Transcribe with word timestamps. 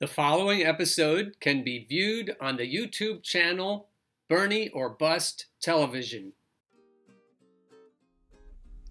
The 0.00 0.06
following 0.06 0.62
episode 0.62 1.34
can 1.40 1.64
be 1.64 1.84
viewed 1.88 2.36
on 2.40 2.56
the 2.56 2.72
YouTube 2.72 3.24
channel 3.24 3.88
Bernie 4.28 4.68
or 4.68 4.90
Bust 4.90 5.46
Television. 5.60 6.34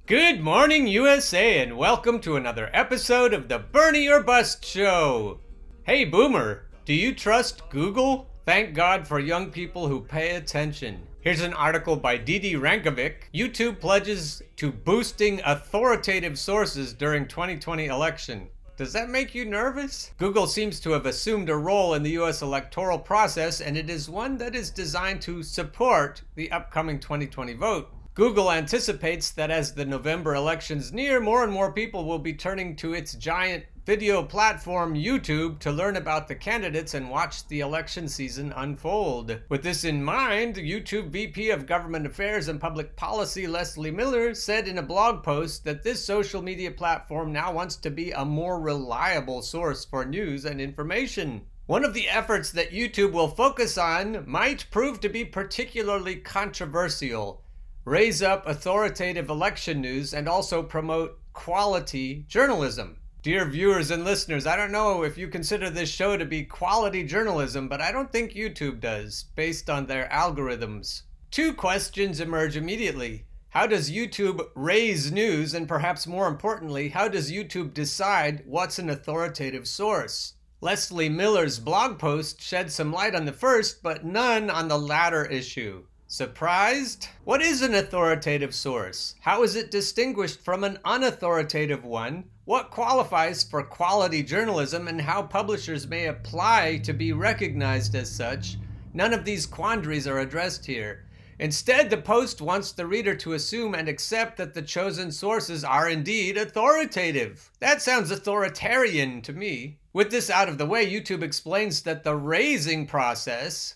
Good 0.06 0.42
morning, 0.42 0.86
USA, 0.86 1.60
and 1.62 1.78
welcome 1.78 2.20
to 2.20 2.36
another 2.36 2.70
episode 2.74 3.34
of 3.34 3.48
the 3.48 3.58
Bernie 3.58 4.10
or 4.10 4.22
Bust 4.22 4.66
Show. 4.66 5.40
Hey, 5.84 6.04
Boomer, 6.04 6.68
do 6.84 6.94
you 6.94 7.16
trust 7.16 7.62
Google? 7.70 8.28
Thank 8.46 8.74
God 8.76 9.08
for 9.08 9.22
young 9.22 9.50
people 9.50 9.88
who 9.88 10.02
pay 10.02 10.36
attention. 10.36 11.08
Here's 11.22 11.40
an 11.40 11.54
article 11.54 11.96
by 11.96 12.18
Didi 12.18 12.56
Rankovic. 12.56 13.32
YouTube 13.34 13.80
pledges 13.80 14.42
to 14.58 14.74
boosting 14.74 15.40
authoritative 15.46 16.38
sources 16.38 16.92
during 16.92 17.30
2020 17.30 17.86
election. 17.86 18.50
Does 18.78 18.94
that 18.94 19.10
make 19.10 19.34
you 19.34 19.44
nervous? 19.44 20.12
Google 20.20 20.46
seems 20.46 20.80
to 20.82 20.92
have 20.92 21.08
assumed 21.08 21.50
a 21.50 21.58
role 21.58 21.96
in 21.96 22.04
the 22.04 22.12
US 22.12 22.44
electoral 22.44 23.00
process, 23.00 23.60
and 23.60 23.76
it 23.76 23.90
is 23.90 24.08
one 24.08 24.38
that 24.38 24.54
is 24.54 24.70
designed 24.70 25.20
to 25.24 25.42
support 25.42 26.22
the 26.36 26.52
upcoming 26.52 27.00
2020 27.00 27.54
vote. 27.56 27.90
Google 28.14 28.52
anticipates 28.52 29.32
that 29.32 29.50
as 29.50 29.74
the 29.74 29.84
November 29.84 30.36
elections 30.36 30.94
near, 30.94 31.20
more 31.20 31.44
and 31.44 31.52
more 31.52 31.72
people 31.72 32.06
will 32.06 32.20
be 32.20 32.34
turning 32.34 32.76
to 32.76 32.94
its 32.94 33.16
giant 33.16 33.66
video 33.88 34.22
platform 34.22 34.96
YouTube 34.96 35.60
to 35.60 35.72
learn 35.72 35.96
about 35.96 36.28
the 36.28 36.36
candidates 36.36 36.94
and 36.94 37.10
watch 37.10 37.48
the 37.48 37.62
election 37.62 38.10
season 38.10 38.52
unfold. 38.58 39.40
With 39.48 39.64
this 39.64 39.86
in 39.86 40.04
mind, 40.04 40.58
YouTube 40.58 41.08
VP 41.08 41.52
of 41.52 41.66
Government 41.66 42.06
Affairs 42.06 42.50
and 42.50 42.60
Public 42.60 42.98
Policy 42.98 43.48
Leslie 43.48 43.90
Miller 43.90 44.36
said 44.36 44.68
in 44.68 44.78
a 44.78 44.84
blog 44.84 45.24
post 45.24 45.64
that 45.64 45.84
this 45.84 46.04
social 46.04 46.42
media 46.42 46.70
platform 46.70 47.32
now 47.32 47.54
wants 47.54 47.78
to 47.78 47.90
be 47.90 48.12
a 48.12 48.26
more 48.26 48.60
reliable 48.60 49.42
source 49.42 49.86
for 49.86 50.04
news 50.04 50.44
and 50.44 50.60
information. 50.60 51.44
One 51.66 51.86
of 51.86 51.94
the 51.94 52.10
efforts 52.10 52.52
that 52.52 52.72
YouTube 52.72 53.14
will 53.14 53.30
focus 53.30 53.78
on 53.78 54.30
might 54.30 54.70
prove 54.70 55.00
to 55.00 55.08
be 55.08 55.24
particularly 55.24 56.18
controversial 56.18 57.42
raise 57.86 58.22
up 58.22 58.46
authoritative 58.46 59.30
election 59.30 59.80
news, 59.80 60.14
and 60.14 60.28
also 60.28 60.62
promote 60.62 61.18
quality 61.32 62.26
journalism. 62.28 62.98
Dear 63.28 63.44
viewers 63.44 63.92
and 63.92 64.06
listeners, 64.06 64.48
I 64.48 64.56
don't 64.56 64.72
know 64.72 65.04
if 65.04 65.18
you 65.18 65.28
consider 65.28 65.70
this 65.70 65.90
show 65.90 66.16
to 66.16 66.24
be 66.24 66.46
quality 66.46 67.04
journalism, 67.04 67.68
but 67.68 67.82
I 67.82 67.92
don't 67.92 68.10
think 68.10 68.32
YouTube 68.32 68.80
does, 68.80 69.26
based 69.36 69.70
on 69.70 69.86
their 69.86 70.08
algorithms. 70.08 71.02
Two 71.30 71.54
questions 71.54 72.22
emerge 72.22 72.56
immediately. 72.56 73.26
How 73.50 73.68
does 73.68 73.92
YouTube 73.92 74.48
raise 74.56 75.12
news? 75.12 75.54
And 75.54 75.68
perhaps 75.68 76.08
more 76.08 76.30
importantly, 76.30 76.88
how 76.88 77.10
does 77.10 77.30
YouTube 77.30 77.74
decide 77.74 78.44
what's 78.46 78.80
an 78.80 78.90
authoritative 78.90 79.68
source? 79.68 80.36
Leslie 80.62 81.10
Miller's 81.10 81.60
blog 81.60 82.00
post 82.00 82.42
shed 82.42 82.72
some 82.72 82.94
light 82.94 83.14
on 83.14 83.26
the 83.26 83.34
first, 83.34 83.84
but 83.84 84.06
none 84.06 84.50
on 84.50 84.70
the 84.70 84.80
latter 84.80 85.26
issue. 85.26 85.84
Surprised? 86.08 87.10
What 87.26 87.42
is 87.42 87.62
an 87.62 87.76
authoritative 87.76 88.56
source? 88.56 89.16
How 89.20 89.44
is 89.44 89.58
it 89.58 89.70
distinguished 89.70 90.40
from 90.40 90.64
an 90.64 90.80
unauthoritative 90.86 91.84
one? 91.84 92.24
What 92.48 92.72
qualifies 92.72 93.44
for 93.44 93.62
quality 93.62 94.24
journalism 94.24 94.88
and 94.88 95.02
how 95.02 95.22
publishers 95.24 95.86
may 95.86 96.06
apply 96.06 96.78
to 96.86 96.94
be 96.94 97.12
recognized 97.12 97.94
as 97.94 98.10
such? 98.10 98.56
None 98.94 99.14
of 99.14 99.26
these 99.26 99.46
quandaries 99.46 100.08
are 100.08 100.20
addressed 100.20 100.66
here. 100.66 101.04
Instead, 101.40 101.90
the 101.90 101.98
Post 101.98 102.40
wants 102.42 102.72
the 102.72 102.86
reader 102.86 103.14
to 103.16 103.34
assume 103.34 103.76
and 103.76 103.90
accept 103.90 104.38
that 104.38 104.54
the 104.54 104.62
chosen 104.62 105.12
sources 105.12 105.66
are 105.66 105.90
indeed 105.90 106.38
authoritative. 106.38 107.52
That 107.60 107.82
sounds 107.82 108.12
authoritarian 108.12 109.22
to 109.24 109.34
me. 109.34 109.80
With 109.92 110.10
this 110.10 110.30
out 110.30 110.48
of 110.48 110.58
the 110.58 110.66
way, 110.66 110.90
YouTube 110.90 111.24
explains 111.24 111.82
that 111.82 112.06
the 112.06 112.16
raising 112.16 112.88
process, 112.88 113.76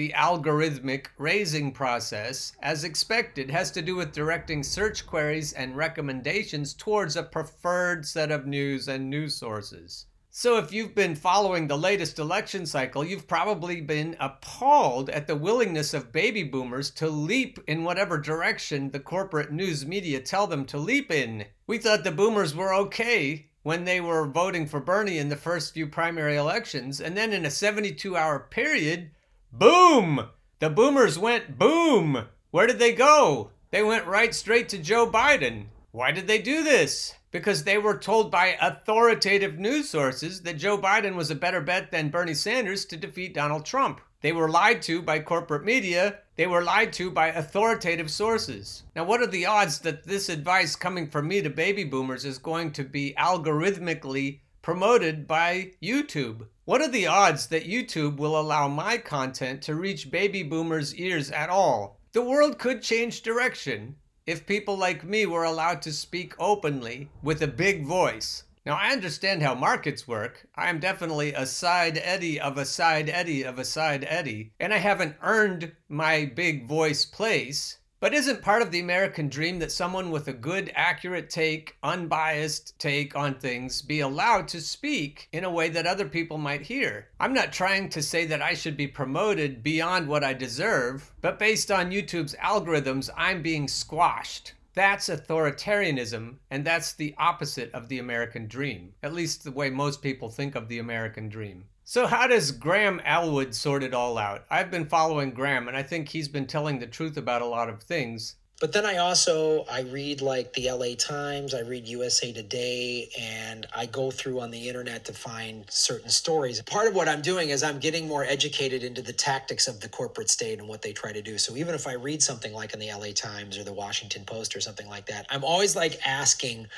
the 0.00 0.14
algorithmic 0.16 1.08
raising 1.18 1.70
process, 1.70 2.54
as 2.62 2.84
expected, 2.84 3.50
has 3.50 3.70
to 3.70 3.82
do 3.82 3.96
with 3.96 4.14
directing 4.14 4.62
search 4.62 5.06
queries 5.06 5.52
and 5.52 5.76
recommendations 5.76 6.72
towards 6.72 7.16
a 7.16 7.22
preferred 7.22 8.06
set 8.06 8.30
of 8.30 8.46
news 8.46 8.88
and 8.88 9.10
news 9.10 9.34
sources. 9.34 10.06
So, 10.30 10.56
if 10.56 10.72
you've 10.72 10.94
been 10.94 11.14
following 11.14 11.68
the 11.68 11.76
latest 11.76 12.18
election 12.18 12.64
cycle, 12.64 13.04
you've 13.04 13.28
probably 13.28 13.82
been 13.82 14.16
appalled 14.18 15.10
at 15.10 15.26
the 15.26 15.36
willingness 15.36 15.92
of 15.92 16.12
baby 16.12 16.44
boomers 16.44 16.88
to 16.92 17.10
leap 17.10 17.58
in 17.66 17.84
whatever 17.84 18.16
direction 18.16 18.92
the 18.92 19.00
corporate 19.00 19.52
news 19.52 19.84
media 19.84 20.18
tell 20.18 20.46
them 20.46 20.64
to 20.64 20.78
leap 20.78 21.12
in. 21.12 21.44
We 21.66 21.76
thought 21.76 22.04
the 22.04 22.10
boomers 22.10 22.54
were 22.54 22.72
okay 22.72 23.50
when 23.62 23.84
they 23.84 24.00
were 24.00 24.26
voting 24.26 24.66
for 24.66 24.80
Bernie 24.80 25.18
in 25.18 25.28
the 25.28 25.36
first 25.36 25.74
few 25.74 25.86
primary 25.86 26.36
elections, 26.36 27.02
and 27.02 27.14
then 27.14 27.34
in 27.34 27.44
a 27.44 27.50
72 27.50 28.16
hour 28.16 28.38
period, 28.38 29.10
Boom! 29.52 30.28
The 30.60 30.70
boomers 30.70 31.18
went 31.18 31.58
boom! 31.58 32.26
Where 32.52 32.66
did 32.66 32.78
they 32.78 32.92
go? 32.92 33.50
They 33.70 33.82
went 33.82 34.06
right 34.06 34.34
straight 34.34 34.68
to 34.70 34.78
Joe 34.78 35.10
Biden. 35.10 35.66
Why 35.90 36.12
did 36.12 36.28
they 36.28 36.40
do 36.40 36.62
this? 36.62 37.14
Because 37.32 37.64
they 37.64 37.76
were 37.76 37.98
told 37.98 38.30
by 38.30 38.56
authoritative 38.60 39.58
news 39.58 39.88
sources 39.88 40.42
that 40.42 40.58
Joe 40.58 40.78
Biden 40.78 41.16
was 41.16 41.30
a 41.30 41.34
better 41.34 41.60
bet 41.60 41.90
than 41.90 42.10
Bernie 42.10 42.34
Sanders 42.34 42.84
to 42.86 42.96
defeat 42.96 43.34
Donald 43.34 43.64
Trump. 43.64 44.00
They 44.20 44.32
were 44.32 44.48
lied 44.48 44.82
to 44.82 45.02
by 45.02 45.18
corporate 45.18 45.64
media. 45.64 46.18
They 46.36 46.46
were 46.46 46.62
lied 46.62 46.92
to 46.94 47.10
by 47.10 47.28
authoritative 47.28 48.10
sources. 48.10 48.84
Now, 48.94 49.04
what 49.04 49.20
are 49.20 49.26
the 49.26 49.46
odds 49.46 49.80
that 49.80 50.04
this 50.04 50.28
advice 50.28 50.76
coming 50.76 51.08
from 51.08 51.26
me 51.26 51.42
to 51.42 51.50
baby 51.50 51.84
boomers 51.84 52.24
is 52.24 52.38
going 52.38 52.70
to 52.72 52.84
be 52.84 53.14
algorithmically 53.18 54.40
promoted 54.62 55.26
by 55.26 55.72
YouTube? 55.82 56.46
What 56.70 56.82
are 56.82 56.88
the 56.88 57.08
odds 57.08 57.48
that 57.48 57.66
YouTube 57.66 58.18
will 58.18 58.38
allow 58.38 58.68
my 58.68 58.96
content 58.96 59.60
to 59.62 59.74
reach 59.74 60.12
baby 60.12 60.44
boomers' 60.44 60.94
ears 60.94 61.28
at 61.32 61.50
all? 61.50 61.98
The 62.12 62.22
world 62.22 62.60
could 62.60 62.80
change 62.80 63.22
direction 63.22 63.96
if 64.24 64.46
people 64.46 64.76
like 64.76 65.02
me 65.02 65.26
were 65.26 65.42
allowed 65.42 65.82
to 65.82 65.92
speak 65.92 66.32
openly 66.38 67.10
with 67.24 67.42
a 67.42 67.48
big 67.48 67.84
voice. 67.84 68.44
Now, 68.64 68.76
I 68.76 68.92
understand 68.92 69.42
how 69.42 69.56
markets 69.56 70.06
work. 70.06 70.46
I 70.54 70.70
am 70.70 70.78
definitely 70.78 71.32
a 71.32 71.44
side 71.44 71.98
eddy 72.00 72.38
of 72.38 72.56
a 72.56 72.64
side 72.64 73.10
eddy 73.10 73.42
of 73.42 73.58
a 73.58 73.64
side 73.64 74.06
eddy, 74.08 74.52
and 74.60 74.72
I 74.72 74.76
haven't 74.76 75.16
earned 75.22 75.72
my 75.88 76.30
big 76.36 76.68
voice 76.68 77.04
place. 77.04 77.78
But 78.00 78.14
isn't 78.14 78.40
part 78.40 78.62
of 78.62 78.70
the 78.70 78.80
American 78.80 79.28
dream 79.28 79.58
that 79.58 79.70
someone 79.70 80.10
with 80.10 80.26
a 80.26 80.32
good, 80.32 80.72
accurate 80.74 81.28
take, 81.28 81.76
unbiased 81.82 82.78
take 82.78 83.14
on 83.14 83.34
things 83.34 83.82
be 83.82 84.00
allowed 84.00 84.48
to 84.48 84.62
speak 84.62 85.28
in 85.32 85.44
a 85.44 85.50
way 85.50 85.68
that 85.68 85.86
other 85.86 86.08
people 86.08 86.38
might 86.38 86.62
hear? 86.62 87.08
I'm 87.20 87.34
not 87.34 87.52
trying 87.52 87.90
to 87.90 88.02
say 88.02 88.24
that 88.24 88.40
I 88.40 88.54
should 88.54 88.74
be 88.78 88.86
promoted 88.86 89.62
beyond 89.62 90.08
what 90.08 90.24
I 90.24 90.32
deserve, 90.32 91.12
but 91.20 91.38
based 91.38 91.70
on 91.70 91.90
YouTube's 91.90 92.34
algorithms, 92.36 93.10
I'm 93.18 93.42
being 93.42 93.68
squashed. 93.68 94.54
That's 94.72 95.10
authoritarianism, 95.10 96.36
and 96.50 96.64
that's 96.64 96.94
the 96.94 97.14
opposite 97.18 97.70
of 97.74 97.88
the 97.88 97.98
American 97.98 98.46
dream, 98.46 98.94
at 99.02 99.12
least 99.12 99.44
the 99.44 99.52
way 99.52 99.68
most 99.68 100.00
people 100.00 100.30
think 100.30 100.54
of 100.54 100.68
the 100.68 100.78
American 100.78 101.28
dream. 101.28 101.66
So, 101.90 102.06
how 102.06 102.28
does 102.28 102.52
Graham 102.52 103.00
Elwood 103.04 103.52
sort 103.52 103.82
it 103.82 103.94
all 103.94 104.16
out? 104.16 104.44
I've 104.48 104.70
been 104.70 104.86
following 104.86 105.32
Graham, 105.32 105.66
and 105.66 105.76
I 105.76 105.82
think 105.82 106.08
he's 106.08 106.28
been 106.28 106.46
telling 106.46 106.78
the 106.78 106.86
truth 106.86 107.16
about 107.16 107.42
a 107.42 107.46
lot 107.46 107.68
of 107.68 107.82
things. 107.82 108.36
But 108.60 108.72
then 108.72 108.86
I 108.86 108.98
also 108.98 109.64
I 109.64 109.80
read 109.80 110.20
like 110.20 110.52
the 110.52 110.70
LA 110.70 110.94
Times, 110.96 111.52
I 111.52 111.62
read 111.62 111.88
USA 111.88 112.32
Today, 112.32 113.10
and 113.18 113.66
I 113.74 113.86
go 113.86 114.12
through 114.12 114.38
on 114.38 114.52
the 114.52 114.68
internet 114.68 115.04
to 115.06 115.12
find 115.12 115.64
certain 115.68 116.10
stories. 116.10 116.62
Part 116.62 116.86
of 116.86 116.94
what 116.94 117.08
I'm 117.08 117.22
doing 117.22 117.48
is 117.48 117.64
I'm 117.64 117.80
getting 117.80 118.06
more 118.06 118.22
educated 118.22 118.84
into 118.84 119.02
the 119.02 119.12
tactics 119.12 119.66
of 119.66 119.80
the 119.80 119.88
corporate 119.88 120.30
state 120.30 120.60
and 120.60 120.68
what 120.68 120.82
they 120.82 120.92
try 120.92 121.10
to 121.10 121.22
do. 121.22 121.38
So 121.38 121.56
even 121.56 121.74
if 121.74 121.88
I 121.88 121.94
read 121.94 122.22
something 122.22 122.52
like 122.52 122.72
in 122.72 122.78
the 122.78 122.92
LA 122.92 123.10
Times 123.16 123.58
or 123.58 123.64
the 123.64 123.72
Washington 123.72 124.22
Post 124.24 124.54
or 124.54 124.60
something 124.60 124.86
like 124.86 125.06
that, 125.06 125.26
I'm 125.28 125.42
always 125.42 125.74
like 125.74 125.98
asking, 126.06 126.68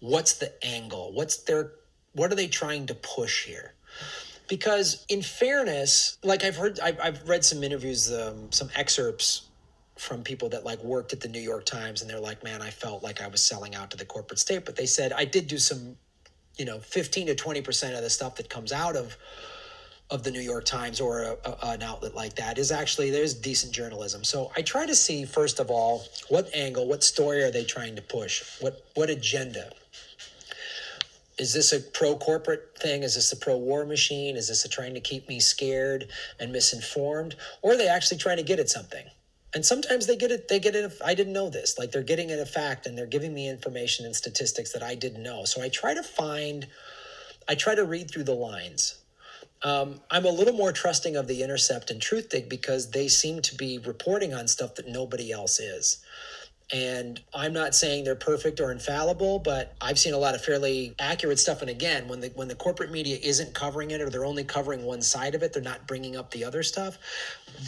what's 0.00 0.32
the 0.32 0.52
angle? 0.66 1.12
What's 1.12 1.36
their 1.36 1.74
what 2.14 2.32
are 2.32 2.34
they 2.34 2.48
trying 2.48 2.86
to 2.86 2.94
push 2.96 3.44
here? 3.44 3.74
Because 4.48 5.04
in 5.08 5.22
fairness 5.22 6.18
like 6.24 6.44
i've 6.44 6.56
heard 6.56 6.80
i've, 6.80 6.98
I've 7.00 7.28
read 7.28 7.44
some 7.44 7.62
interviews 7.62 8.12
um, 8.12 8.50
some 8.50 8.70
excerpts 8.74 9.42
from 9.96 10.22
people 10.22 10.48
that 10.50 10.64
like 10.64 10.82
worked 10.82 11.12
at 11.12 11.20
the 11.20 11.28
new 11.28 11.40
york 11.40 11.64
times 11.64 12.02
and 12.02 12.10
they're 12.10 12.20
like 12.20 12.42
man 12.44 12.62
i 12.62 12.70
felt 12.70 13.02
like 13.02 13.20
i 13.20 13.28
was 13.28 13.42
selling 13.42 13.74
out 13.74 13.90
to 13.90 13.96
the 13.96 14.04
corporate 14.04 14.38
state 14.38 14.64
but 14.64 14.76
they 14.76 14.86
said 14.86 15.12
i 15.12 15.24
did 15.24 15.46
do 15.46 15.58
some 15.58 15.96
you 16.56 16.64
know 16.64 16.78
15 16.78 17.28
to 17.28 17.34
20 17.34 17.62
percent 17.62 17.94
of 17.94 18.02
the 18.02 18.10
stuff 18.10 18.36
that 18.36 18.48
comes 18.48 18.72
out 18.72 18.96
of 18.96 19.16
of 20.10 20.22
the 20.22 20.30
new 20.30 20.40
york 20.40 20.64
times 20.64 21.00
or 21.00 21.22
a, 21.22 21.36
a, 21.44 21.58
an 21.68 21.82
outlet 21.82 22.14
like 22.14 22.34
that 22.36 22.56
is 22.58 22.72
actually 22.72 23.10
there's 23.10 23.34
decent 23.34 23.72
journalism. 23.72 24.24
So 24.24 24.50
i 24.56 24.62
try 24.62 24.86
to 24.86 24.94
see 24.94 25.24
first 25.24 25.60
of 25.60 25.70
all 25.70 26.04
what 26.28 26.48
angle 26.54 26.86
what 26.86 27.04
story 27.04 27.42
are 27.42 27.50
they 27.50 27.64
trying 27.64 27.94
to 27.96 28.02
push? 28.02 28.60
What 28.60 28.86
what 28.94 29.10
agenda 29.10 29.70
is 31.38 31.52
this 31.52 31.72
a 31.72 31.80
pro 31.80 32.16
corporate 32.16 32.76
thing? 32.78 33.02
Is 33.02 33.14
this 33.14 33.32
a 33.32 33.36
pro 33.36 33.56
war 33.56 33.86
machine? 33.86 34.36
Is 34.36 34.48
this 34.48 34.64
a 34.64 34.68
trying 34.68 34.94
to 34.94 35.00
keep 35.00 35.28
me 35.28 35.38
scared 35.40 36.08
and 36.40 36.52
misinformed? 36.52 37.36
Or 37.62 37.72
are 37.72 37.76
they 37.76 37.88
actually 37.88 38.18
trying 38.18 38.38
to 38.38 38.42
get 38.42 38.58
at 38.58 38.68
something? 38.68 39.06
And 39.54 39.64
sometimes 39.64 40.06
they 40.06 40.16
get 40.16 40.30
it, 40.30 40.48
they 40.48 40.58
get 40.58 40.74
it. 40.74 40.92
I 41.04 41.14
didn't 41.14 41.32
know 41.32 41.48
this. 41.48 41.78
Like 41.78 41.92
they're 41.92 42.02
getting 42.02 42.30
at 42.30 42.38
a 42.38 42.46
fact 42.46 42.86
and 42.86 42.98
they're 42.98 43.06
giving 43.06 43.32
me 43.32 43.48
information 43.48 44.04
and 44.04 44.14
statistics 44.14 44.72
that 44.72 44.82
I 44.82 44.94
didn't 44.94 45.22
know. 45.22 45.44
So 45.44 45.62
I 45.62 45.68
try 45.68 45.94
to 45.94 46.02
find, 46.02 46.66
I 47.48 47.54
try 47.54 47.74
to 47.74 47.84
read 47.84 48.10
through 48.10 48.24
the 48.24 48.34
lines. 48.34 49.00
Um, 49.62 50.00
I'm 50.10 50.24
a 50.24 50.30
little 50.30 50.52
more 50.54 50.72
trusting 50.72 51.16
of 51.16 51.26
The 51.26 51.42
Intercept 51.42 51.90
and 51.90 52.00
Truthdig 52.00 52.48
because 52.48 52.90
they 52.90 53.08
seem 53.08 53.42
to 53.42 53.56
be 53.56 53.78
reporting 53.78 54.34
on 54.34 54.46
stuff 54.46 54.74
that 54.76 54.86
nobody 54.86 55.32
else 55.32 55.58
is. 55.58 55.98
And 56.70 57.18
I'm 57.32 57.54
not 57.54 57.74
saying 57.74 58.04
they're 58.04 58.14
perfect 58.14 58.60
or 58.60 58.70
infallible, 58.70 59.38
but 59.38 59.74
I've 59.80 59.98
seen 59.98 60.12
a 60.12 60.18
lot 60.18 60.34
of 60.34 60.44
fairly 60.44 60.94
accurate 60.98 61.38
stuff. 61.38 61.62
And 61.62 61.70
again, 61.70 62.08
when 62.08 62.20
the 62.20 62.28
when 62.34 62.48
the 62.48 62.54
corporate 62.54 62.90
media 62.90 63.18
isn't 63.22 63.54
covering 63.54 63.90
it 63.90 64.02
or 64.02 64.10
they're 64.10 64.26
only 64.26 64.44
covering 64.44 64.84
one 64.84 65.00
side 65.00 65.34
of 65.34 65.42
it, 65.42 65.54
they're 65.54 65.62
not 65.62 65.86
bringing 65.86 66.14
up 66.14 66.30
the 66.30 66.44
other 66.44 66.62
stuff. 66.62 66.98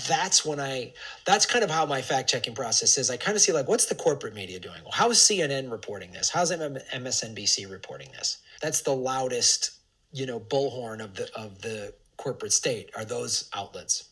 That's 0.07 0.45
when 0.45 0.61
I 0.61 0.93
that's 1.25 1.47
kind 1.47 1.65
of 1.65 1.71
how 1.71 1.87
my 1.87 2.03
fact 2.03 2.29
checking 2.29 2.55
process 2.55 2.99
is. 2.99 3.09
I 3.11 3.17
kind 3.17 3.35
of 3.35 3.41
see 3.41 3.53
like 3.53 3.69
what's 3.69 3.87
the 3.87 3.95
corporate 3.95 4.35
media 4.35 4.61
doing? 4.61 4.83
Well, 4.83 4.93
how 4.93 5.09
is 5.11 5.19
CNN 5.19 5.71
reporting 5.71 6.13
this? 6.13 6.29
How's 6.29 6.53
MSNBC 6.53 7.71
reporting 7.71 8.09
this? 8.13 8.39
That's 8.61 8.83
the 8.83 8.95
loudest, 8.95 9.71
you 10.13 10.27
know, 10.27 10.39
bullhorn 10.39 11.03
of 11.03 11.15
the 11.15 11.31
of 11.35 11.63
the 11.63 11.95
corporate 12.19 12.53
state 12.53 12.91
are 12.95 13.07
those 13.07 13.49
outlets 13.55 14.10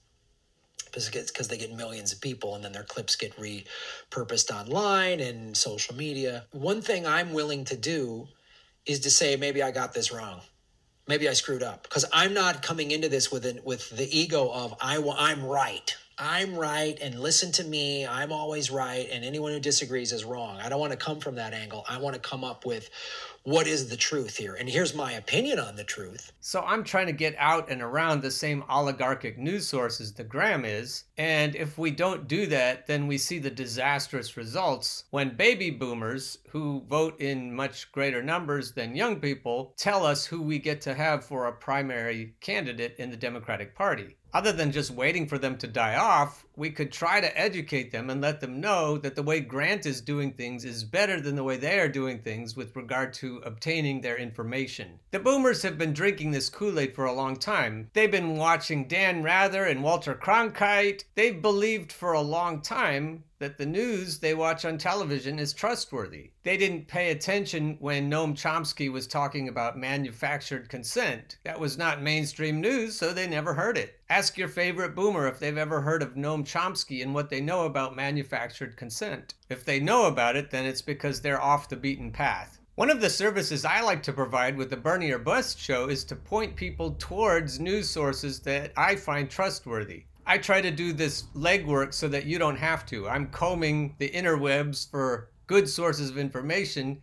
because 0.90 1.48
they 1.48 1.58
get 1.58 1.72
millions 1.72 2.12
of 2.12 2.20
people 2.20 2.54
and 2.54 2.64
then 2.64 2.72
their 2.72 2.82
clips 2.82 3.16
get 3.16 3.36
repurposed 3.36 4.50
online 4.50 5.20
and 5.20 5.56
social 5.56 5.94
media. 5.94 6.46
One 6.52 6.82
thing 6.82 7.06
I'm 7.06 7.32
willing 7.32 7.64
to 7.66 7.76
do 7.76 8.28
is 8.86 9.00
to 9.00 9.10
say 9.10 9.36
maybe 9.36 9.62
I 9.62 9.70
got 9.70 9.94
this 9.94 10.12
wrong. 10.12 10.40
Maybe 11.06 11.28
I 11.28 11.32
screwed 11.32 11.62
up 11.62 11.84
because 11.84 12.04
I'm 12.12 12.34
not 12.34 12.62
coming 12.62 12.90
into 12.90 13.08
this 13.08 13.32
with 13.32 13.46
an, 13.46 13.60
with 13.64 13.88
the 13.90 14.18
ego 14.18 14.50
of 14.50 14.74
I 14.80 14.98
I'm 15.16 15.44
right. 15.44 15.96
I'm 16.20 16.56
right 16.56 16.98
and 17.00 17.20
listen 17.20 17.52
to 17.52 17.64
me. 17.64 18.04
I'm 18.04 18.32
always 18.32 18.72
right 18.72 19.08
and 19.12 19.24
anyone 19.24 19.52
who 19.52 19.60
disagrees 19.60 20.12
is 20.12 20.24
wrong. 20.24 20.58
I 20.60 20.68
don't 20.68 20.80
want 20.80 20.90
to 20.90 20.98
come 20.98 21.20
from 21.20 21.36
that 21.36 21.54
angle. 21.54 21.84
I 21.88 21.98
want 21.98 22.14
to 22.14 22.20
come 22.20 22.42
up 22.42 22.66
with 22.66 22.90
what 23.44 23.68
is 23.68 23.88
the 23.88 23.96
truth 23.96 24.36
here? 24.36 24.56
And 24.56 24.68
here's 24.68 24.94
my 24.94 25.12
opinion 25.12 25.58
on 25.58 25.76
the 25.76 25.84
truth. 25.84 26.32
So 26.40 26.60
I'm 26.66 26.84
trying 26.84 27.06
to 27.06 27.12
get 27.12 27.34
out 27.38 27.70
and 27.70 27.80
around 27.80 28.20
the 28.20 28.30
same 28.30 28.64
oligarchic 28.68 29.38
news 29.38 29.66
sources 29.66 30.12
the 30.12 30.24
Graham 30.24 30.64
is. 30.64 31.04
And 31.16 31.54
if 31.54 31.78
we 31.78 31.92
don't 31.92 32.28
do 32.28 32.46
that, 32.46 32.86
then 32.86 33.06
we 33.06 33.16
see 33.16 33.38
the 33.38 33.48
disastrous 33.48 34.36
results 34.36 35.04
when 35.10 35.36
baby 35.36 35.70
boomers, 35.70 36.38
who 36.50 36.82
vote 36.88 37.18
in 37.20 37.54
much 37.54 37.90
greater 37.92 38.22
numbers 38.22 38.72
than 38.72 38.96
young 38.96 39.20
people, 39.20 39.72
tell 39.78 40.04
us 40.04 40.26
who 40.26 40.42
we 40.42 40.58
get 40.58 40.80
to 40.82 40.94
have 40.94 41.24
for 41.24 41.46
a 41.46 41.52
primary 41.52 42.34
candidate 42.40 42.96
in 42.98 43.10
the 43.10 43.16
Democratic 43.16 43.74
Party 43.74 44.17
other 44.32 44.52
than 44.52 44.72
just 44.72 44.90
waiting 44.90 45.26
for 45.26 45.38
them 45.38 45.56
to 45.58 45.66
die 45.66 45.96
off, 45.96 46.44
we 46.58 46.70
could 46.70 46.90
try 46.90 47.20
to 47.20 47.38
educate 47.38 47.92
them 47.92 48.10
and 48.10 48.20
let 48.20 48.40
them 48.40 48.60
know 48.60 48.98
that 48.98 49.14
the 49.14 49.22
way 49.22 49.40
Graham 49.40 49.68
is 49.84 50.00
doing 50.00 50.32
things 50.32 50.64
is 50.64 50.82
better 50.82 51.20
than 51.20 51.36
the 51.36 51.44
way 51.44 51.56
they 51.56 51.78
are 51.78 51.88
doing 51.88 52.18
things 52.18 52.56
with 52.56 52.74
regard 52.74 53.12
to 53.12 53.36
obtaining 53.44 54.00
their 54.00 54.16
information. 54.16 54.98
The 55.10 55.20
boomers 55.20 55.62
have 55.62 55.78
been 55.78 55.92
drinking 55.92 56.30
this 56.30 56.48
Kool 56.48 56.80
Aid 56.80 56.94
for 56.94 57.04
a 57.04 57.12
long 57.12 57.36
time. 57.36 57.90
They've 57.92 58.10
been 58.10 58.36
watching 58.36 58.88
Dan 58.88 59.22
Rather 59.22 59.64
and 59.64 59.82
Walter 59.82 60.14
Cronkite. 60.14 61.04
They've 61.14 61.40
believed 61.40 61.92
for 61.92 62.12
a 62.12 62.20
long 62.20 62.62
time 62.62 63.24
that 63.38 63.56
the 63.56 63.66
news 63.66 64.18
they 64.18 64.34
watch 64.34 64.64
on 64.64 64.78
television 64.78 65.38
is 65.38 65.52
trustworthy. 65.52 66.30
They 66.42 66.56
didn't 66.56 66.88
pay 66.88 67.10
attention 67.10 67.76
when 67.78 68.10
Noam 68.10 68.34
Chomsky 68.34 68.90
was 68.90 69.06
talking 69.06 69.48
about 69.48 69.78
manufactured 69.78 70.68
consent. 70.68 71.36
That 71.44 71.60
was 71.60 71.78
not 71.78 72.02
mainstream 72.02 72.60
news, 72.60 72.96
so 72.96 73.12
they 73.12 73.28
never 73.28 73.54
heard 73.54 73.78
it. 73.78 74.00
Ask 74.10 74.38
your 74.38 74.48
favorite 74.48 74.94
boomer 74.94 75.28
if 75.28 75.38
they've 75.38 75.56
ever 75.56 75.82
heard 75.82 76.02
of 76.02 76.14
Noam 76.14 76.44
Chomsky 76.48 77.02
and 77.02 77.14
what 77.14 77.30
they 77.30 77.40
know 77.40 77.66
about 77.66 77.94
manufactured 77.94 78.76
consent. 78.76 79.34
If 79.48 79.64
they 79.64 79.78
know 79.78 80.06
about 80.06 80.34
it, 80.34 80.50
then 80.50 80.64
it's 80.64 80.82
because 80.82 81.20
they're 81.20 81.40
off 81.40 81.68
the 81.68 81.76
beaten 81.76 82.10
path. 82.10 82.58
One 82.74 82.90
of 82.90 83.00
the 83.00 83.10
services 83.10 83.64
I 83.64 83.80
like 83.80 84.02
to 84.04 84.12
provide 84.12 84.56
with 84.56 84.70
the 84.70 84.76
Bernie 84.76 85.10
or 85.10 85.18
Bust 85.18 85.58
show 85.58 85.88
is 85.88 86.04
to 86.04 86.16
point 86.16 86.56
people 86.56 86.96
towards 86.98 87.60
news 87.60 87.90
sources 87.90 88.40
that 88.40 88.72
I 88.76 88.96
find 88.96 89.28
trustworthy. 89.28 90.04
I 90.26 90.38
try 90.38 90.60
to 90.60 90.70
do 90.70 90.92
this 90.92 91.24
legwork 91.34 91.92
so 91.92 92.06
that 92.08 92.26
you 92.26 92.38
don't 92.38 92.58
have 92.58 92.86
to. 92.86 93.08
I'm 93.08 93.28
combing 93.28 93.94
the 93.98 94.10
interwebs 94.10 94.90
for 94.90 95.30
good 95.46 95.68
sources 95.68 96.10
of 96.10 96.18
information 96.18 97.00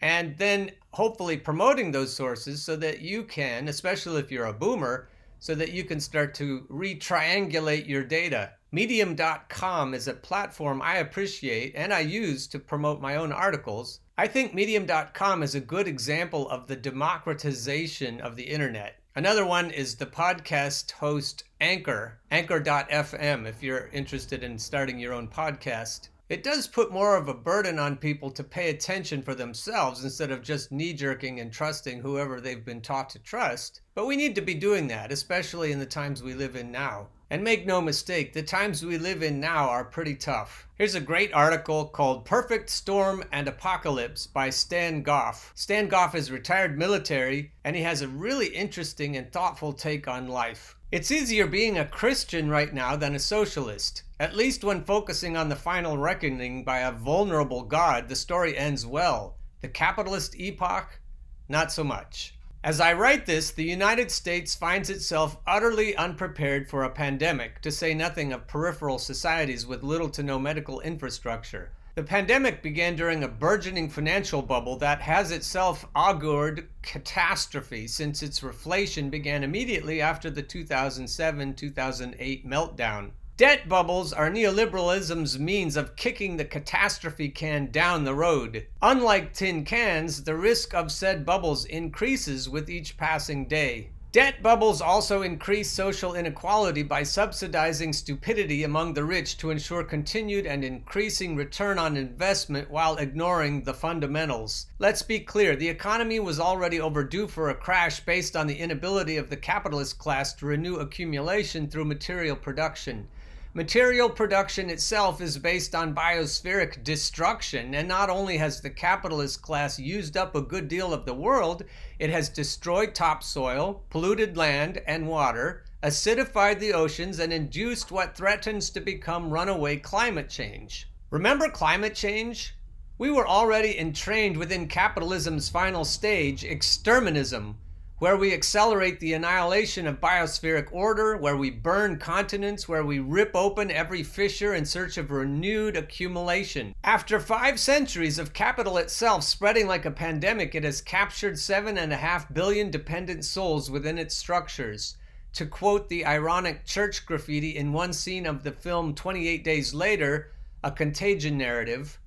and 0.00 0.36
then 0.38 0.70
hopefully 0.92 1.36
promoting 1.36 1.90
those 1.90 2.14
sources 2.14 2.62
so 2.62 2.76
that 2.76 3.00
you 3.00 3.24
can, 3.24 3.68
especially 3.68 4.20
if 4.20 4.30
you're 4.30 4.46
a 4.46 4.52
boomer, 4.52 5.08
so 5.38 5.54
that 5.54 5.72
you 5.72 5.84
can 5.84 6.00
start 6.00 6.34
to 6.34 6.66
retriangulate 6.70 7.88
your 7.88 8.04
data. 8.04 8.52
Medium.com 8.76 9.94
is 9.94 10.06
a 10.06 10.12
platform 10.12 10.82
I 10.82 10.96
appreciate 10.96 11.72
and 11.74 11.94
I 11.94 12.00
use 12.00 12.46
to 12.48 12.58
promote 12.58 13.00
my 13.00 13.16
own 13.16 13.32
articles. 13.32 14.00
I 14.18 14.26
think 14.26 14.52
Medium.com 14.52 15.42
is 15.42 15.54
a 15.54 15.60
good 15.60 15.88
example 15.88 16.46
of 16.50 16.66
the 16.66 16.76
democratization 16.76 18.20
of 18.20 18.36
the 18.36 18.42
internet. 18.42 19.00
Another 19.14 19.46
one 19.46 19.70
is 19.70 19.94
the 19.94 20.04
podcast 20.04 20.90
host 20.90 21.44
Anchor, 21.58 22.18
anchor.fm, 22.30 23.46
if 23.46 23.62
you're 23.62 23.88
interested 23.94 24.44
in 24.44 24.58
starting 24.58 24.98
your 24.98 25.14
own 25.14 25.28
podcast. 25.28 26.10
It 26.28 26.44
does 26.44 26.68
put 26.68 26.92
more 26.92 27.16
of 27.16 27.28
a 27.28 27.34
burden 27.34 27.78
on 27.78 27.96
people 27.96 28.30
to 28.32 28.44
pay 28.44 28.68
attention 28.68 29.22
for 29.22 29.34
themselves 29.34 30.04
instead 30.04 30.30
of 30.30 30.42
just 30.42 30.70
knee 30.70 30.92
jerking 30.92 31.40
and 31.40 31.50
trusting 31.50 32.00
whoever 32.00 32.42
they've 32.42 32.62
been 32.62 32.82
taught 32.82 33.08
to 33.10 33.18
trust. 33.20 33.80
But 33.94 34.06
we 34.06 34.16
need 34.16 34.34
to 34.34 34.42
be 34.42 34.52
doing 34.54 34.86
that, 34.88 35.10
especially 35.10 35.72
in 35.72 35.78
the 35.78 35.86
times 35.86 36.22
we 36.22 36.34
live 36.34 36.56
in 36.56 36.70
now. 36.70 37.08
And 37.28 37.42
make 37.42 37.66
no 37.66 37.80
mistake, 37.80 38.34
the 38.34 38.42
times 38.44 38.86
we 38.86 38.98
live 38.98 39.20
in 39.20 39.40
now 39.40 39.68
are 39.68 39.84
pretty 39.84 40.14
tough. 40.14 40.68
Here's 40.76 40.94
a 40.94 41.00
great 41.00 41.32
article 41.32 41.86
called 41.86 42.24
Perfect 42.24 42.70
Storm 42.70 43.24
and 43.32 43.48
Apocalypse 43.48 44.28
by 44.28 44.50
Stan 44.50 45.02
Goff. 45.02 45.50
Stan 45.56 45.88
Goff 45.88 46.14
is 46.14 46.30
retired 46.30 46.78
military 46.78 47.50
and 47.64 47.74
he 47.74 47.82
has 47.82 48.00
a 48.00 48.06
really 48.06 48.46
interesting 48.46 49.16
and 49.16 49.32
thoughtful 49.32 49.72
take 49.72 50.06
on 50.06 50.28
life. 50.28 50.76
It's 50.92 51.10
easier 51.10 51.48
being 51.48 51.76
a 51.76 51.84
Christian 51.84 52.48
right 52.48 52.72
now 52.72 52.94
than 52.94 53.16
a 53.16 53.18
socialist. 53.18 54.04
At 54.20 54.36
least 54.36 54.62
when 54.62 54.84
focusing 54.84 55.36
on 55.36 55.48
the 55.48 55.56
final 55.56 55.98
reckoning 55.98 56.62
by 56.62 56.78
a 56.78 56.92
vulnerable 56.92 57.64
God, 57.64 58.08
the 58.08 58.14
story 58.14 58.56
ends 58.56 58.86
well. 58.86 59.36
The 59.62 59.68
capitalist 59.68 60.38
epoch, 60.38 61.00
not 61.48 61.72
so 61.72 61.82
much. 61.82 62.35
As 62.66 62.80
I 62.80 62.94
write 62.94 63.26
this, 63.26 63.52
the 63.52 63.62
United 63.62 64.10
States 64.10 64.56
finds 64.56 64.90
itself 64.90 65.36
utterly 65.46 65.94
unprepared 65.94 66.68
for 66.68 66.82
a 66.82 66.90
pandemic, 66.90 67.62
to 67.62 67.70
say 67.70 67.94
nothing 67.94 68.32
of 68.32 68.48
peripheral 68.48 68.98
societies 68.98 69.64
with 69.64 69.84
little 69.84 70.08
to 70.08 70.24
no 70.24 70.40
medical 70.40 70.80
infrastructure. 70.80 71.70
The 71.94 72.02
pandemic 72.02 72.64
began 72.64 72.96
during 72.96 73.22
a 73.22 73.28
burgeoning 73.28 73.88
financial 73.88 74.42
bubble 74.42 74.76
that 74.78 75.00
has 75.00 75.30
itself 75.30 75.86
augured 75.94 76.68
catastrophe 76.82 77.86
since 77.86 78.20
its 78.20 78.40
reflation 78.40 79.12
began 79.12 79.44
immediately 79.44 80.00
after 80.00 80.28
the 80.28 80.42
2007 80.42 81.54
2008 81.54 82.44
meltdown. 82.44 83.12
Debt 83.38 83.68
bubbles 83.68 84.14
are 84.14 84.30
neoliberalism's 84.30 85.38
means 85.38 85.76
of 85.76 85.94
kicking 85.94 86.38
the 86.38 86.44
catastrophe 86.46 87.28
can 87.28 87.70
down 87.70 88.04
the 88.04 88.14
road. 88.14 88.66
Unlike 88.80 89.34
tin 89.34 89.62
cans, 89.62 90.22
the 90.24 90.34
risk 90.34 90.72
of 90.72 90.90
said 90.90 91.26
bubbles 91.26 91.66
increases 91.66 92.48
with 92.48 92.70
each 92.70 92.96
passing 92.96 93.46
day. 93.46 93.90
Debt 94.10 94.42
bubbles 94.42 94.80
also 94.80 95.20
increase 95.20 95.70
social 95.70 96.14
inequality 96.14 96.82
by 96.82 97.02
subsidizing 97.02 97.92
stupidity 97.92 98.64
among 98.64 98.94
the 98.94 99.04
rich 99.04 99.36
to 99.36 99.50
ensure 99.50 99.84
continued 99.84 100.46
and 100.46 100.64
increasing 100.64 101.36
return 101.36 101.78
on 101.78 101.98
investment 101.98 102.70
while 102.70 102.96
ignoring 102.96 103.64
the 103.64 103.74
fundamentals. 103.74 104.68
Let's 104.78 105.02
be 105.02 105.20
clear 105.20 105.54
the 105.54 105.68
economy 105.68 106.20
was 106.20 106.40
already 106.40 106.80
overdue 106.80 107.28
for 107.28 107.50
a 107.50 107.54
crash 107.54 108.00
based 108.00 108.34
on 108.34 108.46
the 108.46 108.56
inability 108.56 109.18
of 109.18 109.28
the 109.28 109.36
capitalist 109.36 109.98
class 109.98 110.32
to 110.36 110.46
renew 110.46 110.76
accumulation 110.76 111.68
through 111.68 111.84
material 111.84 112.36
production. 112.36 113.08
Material 113.56 114.10
production 114.10 114.68
itself 114.68 115.18
is 115.18 115.38
based 115.38 115.74
on 115.74 115.94
biospheric 115.94 116.84
destruction, 116.84 117.74
and 117.74 117.88
not 117.88 118.10
only 118.10 118.36
has 118.36 118.60
the 118.60 118.68
capitalist 118.68 119.40
class 119.40 119.78
used 119.78 120.14
up 120.14 120.34
a 120.34 120.42
good 120.42 120.68
deal 120.68 120.92
of 120.92 121.06
the 121.06 121.14
world, 121.14 121.64
it 121.98 122.10
has 122.10 122.28
destroyed 122.28 122.94
topsoil, 122.94 123.82
polluted 123.88 124.36
land 124.36 124.82
and 124.86 125.08
water, 125.08 125.64
acidified 125.82 126.58
the 126.58 126.74
oceans, 126.74 127.18
and 127.18 127.32
induced 127.32 127.90
what 127.90 128.14
threatens 128.14 128.68
to 128.68 128.78
become 128.78 129.30
runaway 129.30 129.78
climate 129.78 130.28
change. 130.28 130.90
Remember 131.08 131.48
climate 131.48 131.94
change? 131.94 132.54
We 132.98 133.10
were 133.10 133.26
already 133.26 133.78
entrained 133.78 134.36
within 134.36 134.68
capitalism's 134.68 135.48
final 135.48 135.86
stage, 135.86 136.44
exterminism, 136.44 137.56
where 137.98 138.16
we 138.16 138.34
accelerate 138.34 139.00
the 139.00 139.14
annihilation 139.14 139.86
of 139.86 140.00
biospheric 140.00 140.68
order, 140.70 141.16
where 141.16 141.36
we 141.36 141.48
burn 141.48 141.98
continents, 141.98 142.68
where 142.68 142.84
we 142.84 142.98
rip 142.98 143.30
open 143.34 143.70
every 143.70 144.02
fissure 144.02 144.54
in 144.54 144.66
search 144.66 144.98
of 144.98 145.10
renewed 145.10 145.76
accumulation. 145.76 146.74
After 146.84 147.18
five 147.18 147.58
centuries 147.58 148.18
of 148.18 148.34
capital 148.34 148.76
itself 148.76 149.24
spreading 149.24 149.66
like 149.66 149.86
a 149.86 149.90
pandemic, 149.90 150.54
it 150.54 150.64
has 150.64 150.82
captured 150.82 151.38
seven 151.38 151.78
and 151.78 151.90
a 151.90 151.96
half 151.96 152.32
billion 152.34 152.70
dependent 152.70 153.24
souls 153.24 153.70
within 153.70 153.96
its 153.96 154.14
structures. 154.14 154.98
To 155.32 155.46
quote 155.46 155.88
the 155.88 156.04
ironic 156.04 156.66
church 156.66 157.06
graffiti 157.06 157.56
in 157.56 157.72
one 157.72 157.94
scene 157.94 158.26
of 158.26 158.42
the 158.42 158.52
film 158.52 158.94
28 158.94 159.42
Days 159.42 159.72
Later, 159.72 160.32
a 160.62 160.70
contagion 160.70 161.38
narrative, 161.38 161.98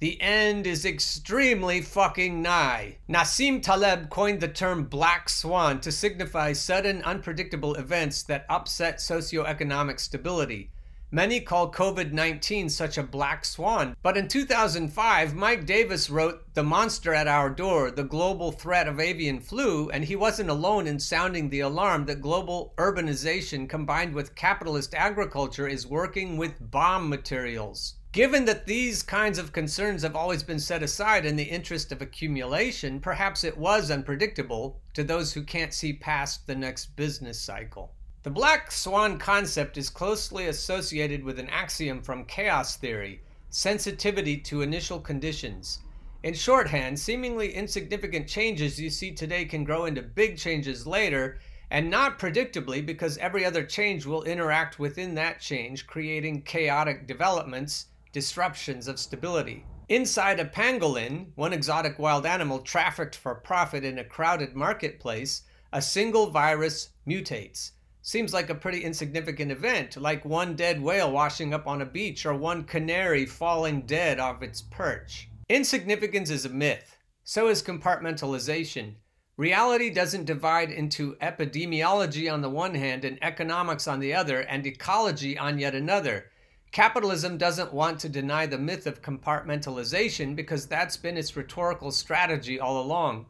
The 0.00 0.22
end 0.22 0.64
is 0.64 0.84
extremely 0.84 1.80
fucking 1.82 2.40
nigh. 2.40 2.98
Nassim 3.08 3.60
Taleb 3.60 4.10
coined 4.10 4.40
the 4.40 4.46
term 4.46 4.84
black 4.84 5.28
swan 5.28 5.80
to 5.80 5.90
signify 5.90 6.52
sudden, 6.52 7.02
unpredictable 7.02 7.74
events 7.74 8.22
that 8.22 8.46
upset 8.48 8.98
socioeconomic 8.98 9.98
stability. 9.98 10.70
Many 11.10 11.40
call 11.40 11.72
COVID 11.72 12.12
19 12.12 12.68
such 12.68 12.96
a 12.96 13.02
black 13.02 13.44
swan, 13.44 13.96
but 14.00 14.16
in 14.16 14.28
2005, 14.28 15.34
Mike 15.34 15.66
Davis 15.66 16.08
wrote 16.08 16.54
The 16.54 16.62
Monster 16.62 17.12
at 17.12 17.26
Our 17.26 17.50
Door, 17.50 17.90
the 17.90 18.04
global 18.04 18.52
threat 18.52 18.86
of 18.86 19.00
avian 19.00 19.40
flu, 19.40 19.90
and 19.90 20.04
he 20.04 20.14
wasn't 20.14 20.50
alone 20.50 20.86
in 20.86 21.00
sounding 21.00 21.48
the 21.48 21.58
alarm 21.60 22.04
that 22.04 22.20
global 22.20 22.72
urbanization 22.76 23.68
combined 23.68 24.14
with 24.14 24.36
capitalist 24.36 24.94
agriculture 24.94 25.66
is 25.66 25.88
working 25.88 26.36
with 26.36 26.70
bomb 26.70 27.08
materials. 27.08 27.94
Given 28.10 28.46
that 28.46 28.66
these 28.66 29.02
kinds 29.02 29.38
of 29.38 29.52
concerns 29.52 30.02
have 30.02 30.16
always 30.16 30.42
been 30.42 30.58
set 30.58 30.82
aside 30.82 31.26
in 31.26 31.36
the 31.36 31.44
interest 31.44 31.92
of 31.92 32.00
accumulation, 32.00 33.00
perhaps 33.00 33.44
it 33.44 33.58
was 33.58 33.90
unpredictable 33.90 34.80
to 34.94 35.04
those 35.04 35.34
who 35.34 35.42
can't 35.42 35.74
see 35.74 35.92
past 35.92 36.46
the 36.46 36.54
next 36.54 36.96
business 36.96 37.38
cycle. 37.38 37.92
The 38.22 38.30
black 38.30 38.72
swan 38.72 39.18
concept 39.18 39.76
is 39.76 39.90
closely 39.90 40.46
associated 40.46 41.22
with 41.22 41.38
an 41.38 41.50
axiom 41.50 42.00
from 42.02 42.24
chaos 42.24 42.76
theory 42.76 43.20
sensitivity 43.50 44.38
to 44.38 44.62
initial 44.62 45.00
conditions. 45.00 45.80
In 46.22 46.32
shorthand, 46.32 46.98
seemingly 46.98 47.52
insignificant 47.52 48.26
changes 48.26 48.80
you 48.80 48.88
see 48.88 49.12
today 49.12 49.44
can 49.44 49.64
grow 49.64 49.84
into 49.84 50.02
big 50.02 50.38
changes 50.38 50.86
later, 50.86 51.40
and 51.70 51.90
not 51.90 52.18
predictably 52.18 52.84
because 52.84 53.18
every 53.18 53.44
other 53.44 53.64
change 53.64 54.06
will 54.06 54.22
interact 54.22 54.78
within 54.78 55.14
that 55.14 55.40
change, 55.40 55.86
creating 55.86 56.42
chaotic 56.42 57.06
developments 57.06 57.86
disruptions 58.18 58.88
of 58.88 58.98
stability. 58.98 59.64
Inside 59.88 60.40
a 60.40 60.44
pangolin, 60.44 61.28
one 61.36 61.52
exotic 61.52 62.00
wild 62.00 62.26
animal 62.26 62.58
trafficked 62.58 63.14
for 63.14 63.36
profit 63.36 63.84
in 63.84 63.96
a 63.96 64.02
crowded 64.02 64.56
marketplace, 64.56 65.42
a 65.72 65.80
single 65.80 66.30
virus 66.30 66.88
mutates. 67.06 67.70
Seems 68.02 68.34
like 68.34 68.50
a 68.50 68.56
pretty 68.56 68.82
insignificant 68.82 69.52
event, 69.52 69.96
like 69.96 70.24
one 70.24 70.56
dead 70.56 70.82
whale 70.82 71.12
washing 71.12 71.54
up 71.54 71.68
on 71.68 71.80
a 71.80 71.86
beach 71.86 72.26
or 72.26 72.34
one 72.34 72.64
canary 72.64 73.24
falling 73.24 73.82
dead 73.82 74.18
off 74.18 74.42
its 74.42 74.62
perch. 74.62 75.28
Insignificance 75.48 76.28
is 76.28 76.44
a 76.44 76.48
myth. 76.48 76.96
So 77.22 77.46
is 77.46 77.62
compartmentalization. 77.62 78.94
Reality 79.36 79.90
doesn't 79.90 80.24
divide 80.24 80.72
into 80.72 81.14
epidemiology 81.22 82.32
on 82.32 82.40
the 82.40 82.50
one 82.50 82.74
hand 82.74 83.04
and 83.04 83.16
economics 83.22 83.86
on 83.86 84.00
the 84.00 84.12
other 84.12 84.40
and 84.40 84.66
ecology 84.66 85.38
on 85.38 85.60
yet 85.60 85.76
another. 85.76 86.32
Capitalism 86.70 87.38
doesn't 87.38 87.72
want 87.72 87.98
to 87.98 88.08
deny 88.08 88.44
the 88.44 88.58
myth 88.58 88.86
of 88.86 89.00
compartmentalization 89.00 90.36
because 90.36 90.66
that's 90.66 90.98
been 90.98 91.16
its 91.16 91.36
rhetorical 91.36 91.90
strategy 91.90 92.60
all 92.60 92.80
along. 92.80 93.26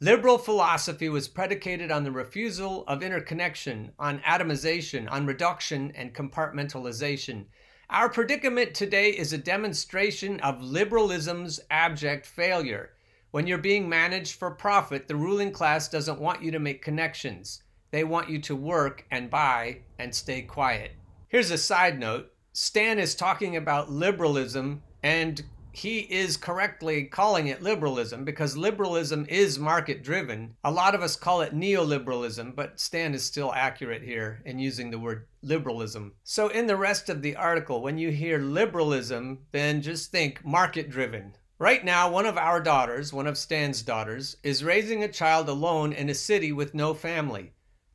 Liberal 0.00 0.36
philosophy 0.36 1.08
was 1.08 1.28
predicated 1.28 1.92
on 1.92 2.02
the 2.02 2.10
refusal 2.10 2.84
of 2.88 3.04
interconnection, 3.04 3.92
on 4.00 4.18
atomization, 4.20 5.08
on 5.12 5.26
reduction 5.26 5.92
and 5.94 6.12
compartmentalization. 6.12 7.44
Our 7.88 8.08
predicament 8.08 8.74
today 8.74 9.10
is 9.10 9.32
a 9.32 9.38
demonstration 9.38 10.40
of 10.40 10.60
liberalism's 10.60 11.60
abject 11.70 12.26
failure. 12.26 12.90
When 13.30 13.46
you're 13.46 13.58
being 13.58 13.88
managed 13.88 14.34
for 14.34 14.50
profit, 14.50 15.06
the 15.06 15.14
ruling 15.14 15.52
class 15.52 15.88
doesn't 15.88 16.20
want 16.20 16.42
you 16.42 16.50
to 16.50 16.58
make 16.58 16.82
connections. 16.82 17.62
They 17.92 18.02
want 18.02 18.28
you 18.28 18.40
to 18.40 18.56
work 18.56 19.06
and 19.12 19.30
buy 19.30 19.82
and 20.00 20.12
stay 20.12 20.42
quiet. 20.42 20.92
Here's 21.28 21.52
a 21.52 21.58
side 21.58 22.00
note 22.00 22.31
Stan 22.54 22.98
is 22.98 23.14
talking 23.14 23.56
about 23.56 23.90
liberalism, 23.90 24.82
and 25.02 25.42
he 25.72 26.00
is 26.00 26.36
correctly 26.36 27.04
calling 27.04 27.46
it 27.46 27.62
liberalism 27.62 28.26
because 28.26 28.58
liberalism 28.58 29.24
is 29.30 29.58
market 29.58 30.02
driven. 30.02 30.54
A 30.62 30.70
lot 30.70 30.94
of 30.94 31.00
us 31.00 31.16
call 31.16 31.40
it 31.40 31.54
neoliberalism, 31.54 32.54
but 32.54 32.78
Stan 32.78 33.14
is 33.14 33.22
still 33.22 33.54
accurate 33.54 34.02
here 34.02 34.42
in 34.44 34.58
using 34.58 34.90
the 34.90 34.98
word 34.98 35.26
liberalism. 35.40 36.12
So, 36.24 36.48
in 36.48 36.66
the 36.66 36.76
rest 36.76 37.08
of 37.08 37.22
the 37.22 37.36
article, 37.36 37.80
when 37.80 37.96
you 37.96 38.10
hear 38.10 38.38
liberalism, 38.38 39.46
then 39.52 39.80
just 39.80 40.10
think 40.10 40.44
market 40.44 40.90
driven. 40.90 41.34
Right 41.58 41.82
now, 41.82 42.10
one 42.10 42.26
of 42.26 42.36
our 42.36 42.60
daughters, 42.60 43.14
one 43.14 43.26
of 43.26 43.38
Stan's 43.38 43.80
daughters, 43.80 44.36
is 44.42 44.62
raising 44.62 45.02
a 45.02 45.08
child 45.08 45.48
alone 45.48 45.94
in 45.94 46.10
a 46.10 46.14
city 46.14 46.52
with 46.52 46.74
no 46.74 46.92
family. 46.92 47.52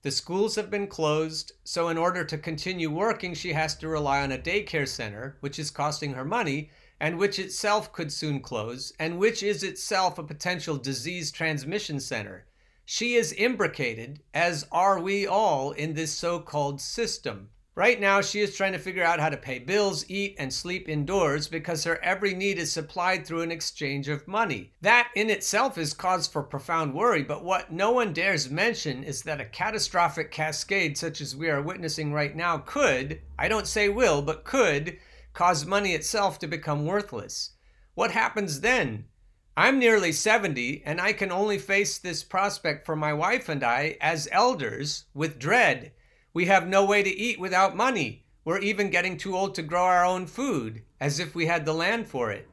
The 0.07 0.11
schools 0.11 0.55
have 0.55 0.69
been 0.69 0.87
closed, 0.87 1.51
so 1.65 1.89
in 1.89 1.97
order 1.97 2.23
to 2.23 2.37
continue 2.37 2.89
working, 2.89 3.33
she 3.33 3.51
has 3.51 3.75
to 3.75 3.89
rely 3.89 4.21
on 4.21 4.31
a 4.31 4.37
daycare 4.37 4.87
center, 4.87 5.35
which 5.41 5.59
is 5.59 5.69
costing 5.69 6.13
her 6.13 6.23
money, 6.23 6.71
and 6.97 7.17
which 7.17 7.37
itself 7.39 7.91
could 7.91 8.13
soon 8.13 8.39
close, 8.39 8.93
and 8.97 9.19
which 9.19 9.43
is 9.43 9.63
itself 9.63 10.17
a 10.17 10.23
potential 10.23 10.77
disease 10.77 11.29
transmission 11.29 11.99
center. 11.99 12.45
She 12.85 13.15
is 13.15 13.33
imbricated, 13.33 14.21
as 14.33 14.65
are 14.71 14.97
we 14.97 15.27
all, 15.27 15.73
in 15.73 15.93
this 15.93 16.13
so 16.13 16.39
called 16.39 16.79
system. 16.79 17.49
Right 17.77 18.01
now, 18.01 18.21
she 18.21 18.39
is 18.39 18.55
trying 18.55 18.71
to 18.71 18.79
figure 18.79 19.03
out 19.03 19.19
how 19.19 19.29
to 19.29 19.37
pay 19.37 19.59
bills, 19.59 20.03
eat, 20.09 20.35
and 20.39 20.51
sleep 20.51 20.89
indoors 20.89 21.47
because 21.47 21.83
her 21.83 22.03
every 22.03 22.33
need 22.33 22.57
is 22.57 22.73
supplied 22.73 23.23
through 23.23 23.43
an 23.43 23.51
exchange 23.51 24.07
of 24.07 24.27
money. 24.27 24.73
That 24.81 25.09
in 25.13 25.29
itself 25.29 25.77
is 25.77 25.93
cause 25.93 26.25
for 26.25 26.41
profound 26.41 26.95
worry, 26.95 27.21
but 27.21 27.43
what 27.43 27.71
no 27.71 27.91
one 27.91 28.13
dares 28.13 28.49
mention 28.49 29.03
is 29.03 29.21
that 29.21 29.39
a 29.39 29.45
catastrophic 29.45 30.31
cascade 30.31 30.97
such 30.97 31.21
as 31.21 31.35
we 31.35 31.51
are 31.51 31.61
witnessing 31.61 32.11
right 32.11 32.35
now 32.35 32.57
could, 32.57 33.21
I 33.37 33.47
don't 33.47 33.67
say 33.67 33.89
will, 33.89 34.23
but 34.23 34.43
could, 34.43 34.97
cause 35.35 35.63
money 35.63 35.93
itself 35.93 36.39
to 36.39 36.47
become 36.47 36.87
worthless. 36.87 37.51
What 37.93 38.09
happens 38.09 38.61
then? 38.61 39.05
I'm 39.55 39.77
nearly 39.77 40.13
70, 40.13 40.81
and 40.83 40.99
I 40.99 41.13
can 41.13 41.31
only 41.31 41.59
face 41.59 41.99
this 41.99 42.23
prospect 42.23 42.87
for 42.87 42.95
my 42.95 43.13
wife 43.13 43.47
and 43.47 43.63
I 43.63 43.97
as 44.01 44.27
elders 44.31 45.05
with 45.13 45.37
dread. 45.37 45.91
We 46.37 46.45
have 46.45 46.67
no 46.67 46.85
way 46.85 47.01
to 47.01 47.09
eat 47.09 47.39
without 47.39 47.75
money. 47.75 48.23
We're 48.45 48.59
even 48.59 48.91
getting 48.91 49.17
too 49.17 49.35
old 49.35 49.55
to 49.55 49.63
grow 49.63 49.81
our 49.81 50.05
own 50.05 50.27
food, 50.27 50.83
as 51.01 51.19
if 51.19 51.33
we 51.33 51.47
had 51.47 51.65
the 51.65 51.73
land 51.73 52.07
for 52.07 52.29
it. 52.29 52.47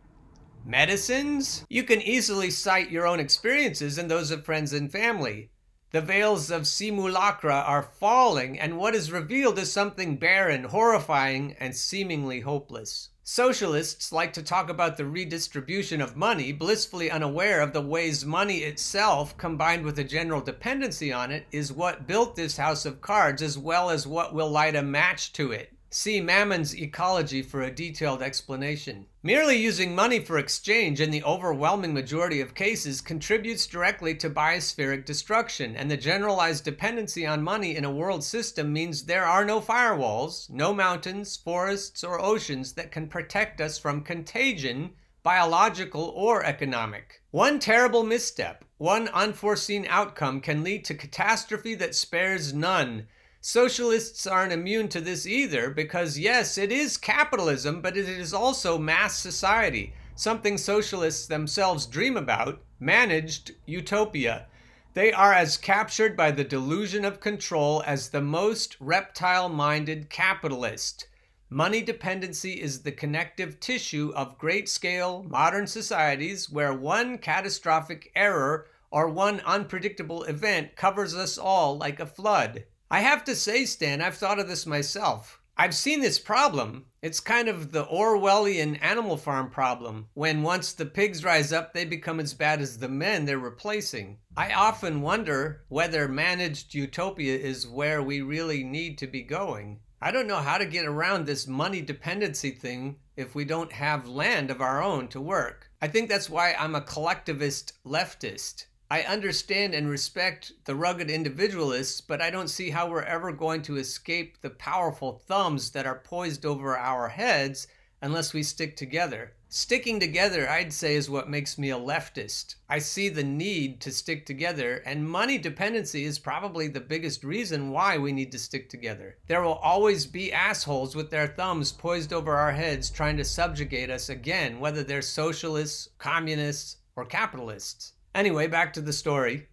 Medicines? 0.65 1.67
You 1.69 1.83
can 1.83 2.01
easily 2.01 2.49
cite 2.49 2.91
your 2.91 3.07
own 3.07 3.21
experiences 3.21 3.99
and 3.99 4.11
those 4.11 4.31
of 4.31 4.43
friends 4.43 4.73
and 4.73 4.91
family. 4.91 5.51
The 5.91 6.01
veils 6.01 6.51
of 6.51 6.67
simulacra 6.67 7.57
are 7.57 7.83
falling, 7.83 8.59
and 8.59 8.79
what 8.79 8.95
is 8.95 9.13
revealed 9.13 9.59
is 9.59 9.71
something 9.71 10.17
barren, 10.17 10.65
horrifying, 10.65 11.55
and 11.61 11.77
seemingly 11.77 12.41
hopeless. 12.41 13.11
Socialists 13.27 14.13
like 14.13 14.35
to 14.35 14.43
talk 14.43 14.69
about 14.69 14.99
the 14.99 15.07
redistribution 15.07 16.03
of 16.03 16.15
money, 16.15 16.53
blissfully 16.53 17.11
unaware 17.11 17.63
of 17.63 17.73
the 17.73 17.81
ways 17.81 18.23
money 18.23 18.59
itself, 18.59 19.35
combined 19.39 19.83
with 19.83 19.99
a 19.99 20.05
general 20.05 20.43
dependency 20.43 21.11
on 21.11 21.31
it, 21.31 21.47
is 21.51 21.73
what 21.73 22.07
built 22.07 22.37
this 22.37 22.59
house 22.59 22.85
of 22.85 23.01
cards 23.01 23.41
as 23.41 23.57
well 23.57 23.89
as 23.89 24.07
what 24.07 24.35
will 24.35 24.51
light 24.51 24.77
a 24.77 24.83
match 24.83 25.33
to 25.33 25.53
it. 25.53 25.73
See 25.89 26.21
Mammon's 26.21 26.77
Ecology 26.77 27.41
for 27.41 27.63
a 27.63 27.75
detailed 27.75 28.21
explanation. 28.21 29.07
Merely 29.27 29.57
using 29.57 29.95
money 29.95 30.21
for 30.21 30.37
exchange 30.37 31.01
in 31.01 31.11
the 31.11 31.25
overwhelming 31.25 31.95
majority 31.95 32.43
of 32.43 32.55
cases 32.55 33.01
contributes 33.01 33.67
directly 33.67 34.15
to 34.17 34.29
biospheric 34.29 35.07
destruction, 35.07 35.75
and 35.77 35.91
the 35.91 35.97
generalized 35.97 36.63
dependency 36.65 37.25
on 37.25 37.43
money 37.43 37.75
in 37.75 37.87
a 37.87 37.91
world 37.91 38.23
system 38.23 38.71
means 38.71 39.05
there 39.05 39.25
are 39.25 39.43
no 39.43 39.63
firewalls, 39.63 40.51
no 40.51 40.75
mountains, 40.75 41.39
forests, 41.39 42.05
or 42.05 42.21
oceans 42.21 42.75
that 42.75 42.93
can 42.93 43.09
protect 43.09 43.63
us 43.63 43.79
from 43.79 44.03
contagion, 44.03 44.91
biological 45.23 46.13
or 46.15 46.45
economic. 46.45 47.23
One 47.31 47.59
terrible 47.59 48.03
misstep, 48.03 48.63
one 48.77 49.09
unforeseen 49.09 49.87
outcome 49.89 50.43
can 50.43 50.63
lead 50.63 50.85
to 50.85 50.95
catastrophe 50.95 51.75
that 51.77 51.95
spares 51.95 52.53
none 52.53 53.07
Socialists 53.47 54.27
aren't 54.27 54.55
immune 54.55 54.89
to 54.89 55.03
this 55.03 55.27
either 55.27 55.69
because, 55.69 56.19
yes, 56.19 56.57
it 56.57 56.73
is 56.73 56.97
capitalism, 56.97 57.83
but 57.83 57.95
it 57.95 58.09
is 58.09 58.33
also 58.33 58.79
mass 58.79 59.19
society, 59.19 59.93
something 60.15 60.57
socialists 60.57 61.27
themselves 61.27 61.85
dream 61.85 62.17
about, 62.17 62.63
managed 62.81 63.53
utopia. 63.67 64.47
They 64.95 65.13
are 65.13 65.35
as 65.35 65.59
captured 65.59 66.17
by 66.17 66.31
the 66.31 66.43
delusion 66.43 67.05
of 67.05 67.21
control 67.21 67.83
as 67.85 68.09
the 68.09 68.23
most 68.23 68.79
reptile 68.81 69.51
minded 69.51 70.09
capitalist. 70.09 71.07
Money 71.51 71.83
dependency 71.83 72.63
is 72.63 72.81
the 72.81 72.93
connective 72.93 73.61
tissue 73.61 74.11
of 74.17 74.39
great 74.39 74.71
scale 74.71 75.23
modern 75.23 75.67
societies 75.67 76.49
where 76.49 76.73
one 76.73 77.19
catastrophic 77.19 78.11
error 78.17 78.69
or 78.91 79.07
one 79.07 79.41
unpredictable 79.41 80.23
event 80.23 80.77
covers 80.77 81.15
us 81.15 81.37
all 81.37 81.77
like 81.77 82.01
a 82.01 82.07
flood. 82.07 82.65
I 82.95 83.01
have 83.01 83.25
to 83.25 83.35
say, 83.35 83.65
Stan, 83.65 84.01
I've 84.01 84.19
thought 84.19 84.39
of 84.39 84.47
this 84.47 84.67
myself. 84.67 85.41
I've 85.57 85.75
seen 85.75 86.01
this 86.01 86.21
problem. 86.21 86.87
It's 87.03 87.19
kind 87.19 87.49
of 87.49 87.73
the 87.73 87.85
Orwellian 87.87 88.79
Animal 88.81 89.17
Farm 89.17 89.51
problem, 89.51 90.07
when 90.15 90.45
once 90.45 90.73
the 90.73 90.87
pigs 90.87 91.25
rise 91.25 91.53
up, 91.53 91.75
they 91.75 91.85
become 91.85 92.21
as 92.21 92.35
bad 92.35 92.61
as 92.61 92.79
the 92.79 92.89
men 92.89 93.25
they're 93.25 93.37
replacing. 93.37 94.19
I 94.37 94.53
often 94.53 95.01
wonder 95.01 95.65
whether 95.67 96.07
managed 96.07 96.73
utopia 96.73 97.37
is 97.37 97.67
where 97.67 98.01
we 98.01 98.21
really 98.21 98.63
need 98.63 98.99
to 98.99 99.09
be 99.09 99.23
going. 99.23 99.81
I 100.01 100.13
don't 100.13 100.29
know 100.29 100.37
how 100.37 100.59
to 100.59 100.65
get 100.65 100.87
around 100.87 101.27
this 101.27 101.49
money 101.49 101.81
dependency 101.81 102.53
thing 102.53 103.01
if 103.17 103.35
we 103.35 103.45
don't 103.45 103.73
have 103.73 104.07
land 104.07 104.53
of 104.53 104.61
our 104.61 104.81
own 104.81 105.09
to 105.09 105.21
work. 105.21 105.69
I 105.83 105.89
think 105.89 106.09
that's 106.09 106.31
why 106.31 106.55
I'm 106.57 106.77
a 106.77 106.81
collectivist 106.81 107.73
leftist. 107.85 108.67
I 108.91 109.03
understand 109.03 109.75
and 109.75 109.89
respect 109.89 110.53
the 110.67 110.75
rugged 110.75 111.11
individualists, 111.11 112.01
but 112.01 112.21
I 112.21 112.31
don't 112.31 112.49
see 112.49 112.71
how 112.71 112.89
we're 112.89 113.03
ever 113.03 113.33
going 113.33 113.63
to 113.63 113.77
escape 113.77 114.41
the 114.41 114.51
powerful 114.51 115.23
thumbs 115.27 115.71
that 115.71 115.87
are 115.87 115.99
poised 115.99 116.45
over 116.45 116.77
our 116.77 117.09
heads 117.09 117.67
unless 118.03 118.35
we 118.35 118.43
stick 118.43 118.77
together. 118.77 119.33
Sticking 119.49 119.99
together, 119.99 120.51
I'd 120.51 120.73
say, 120.73 120.97
is 120.97 121.09
what 121.09 121.31
makes 121.31 121.57
me 121.57 121.71
a 121.71 121.79
leftist. 121.79 122.57
I 122.69 122.79
see 122.81 123.09
the 123.09 123.25
need 123.25 123.81
to 123.81 123.91
stick 123.91 124.27
together, 124.27 124.83
and 124.85 125.09
money 125.09 125.39
dependency 125.39 126.05
is 126.05 126.19
probably 126.19 126.69
the 126.69 126.81
biggest 126.81 127.25
reason 127.25 127.71
why 127.71 127.97
we 127.97 128.13
need 128.13 128.33
to 128.33 128.39
stick 128.39 128.69
together. 128.69 129.17
There 129.29 129.43
will 129.43 129.55
always 129.55 130.07
be 130.07 130.33
assholes 130.33 130.95
with 130.95 131.11
their 131.11 131.29
thumbs 131.29 131.73
poised 131.73 132.13
over 132.13 132.35
our 132.37 132.53
heads 132.53 132.91
trying 132.91 133.17
to 133.17 133.25
subjugate 133.25 133.91
us 133.91 134.11
again, 134.11 134.61
whether 134.61 134.83
they're 134.83 135.01
socialists, 135.01 135.89
communists, 135.99 136.77
or 136.97 137.07
capitalists. 137.07 137.93
Anyway, 138.15 138.47
back 138.47 138.73
to 138.73 138.81
the 138.81 138.93
story. 138.93 139.49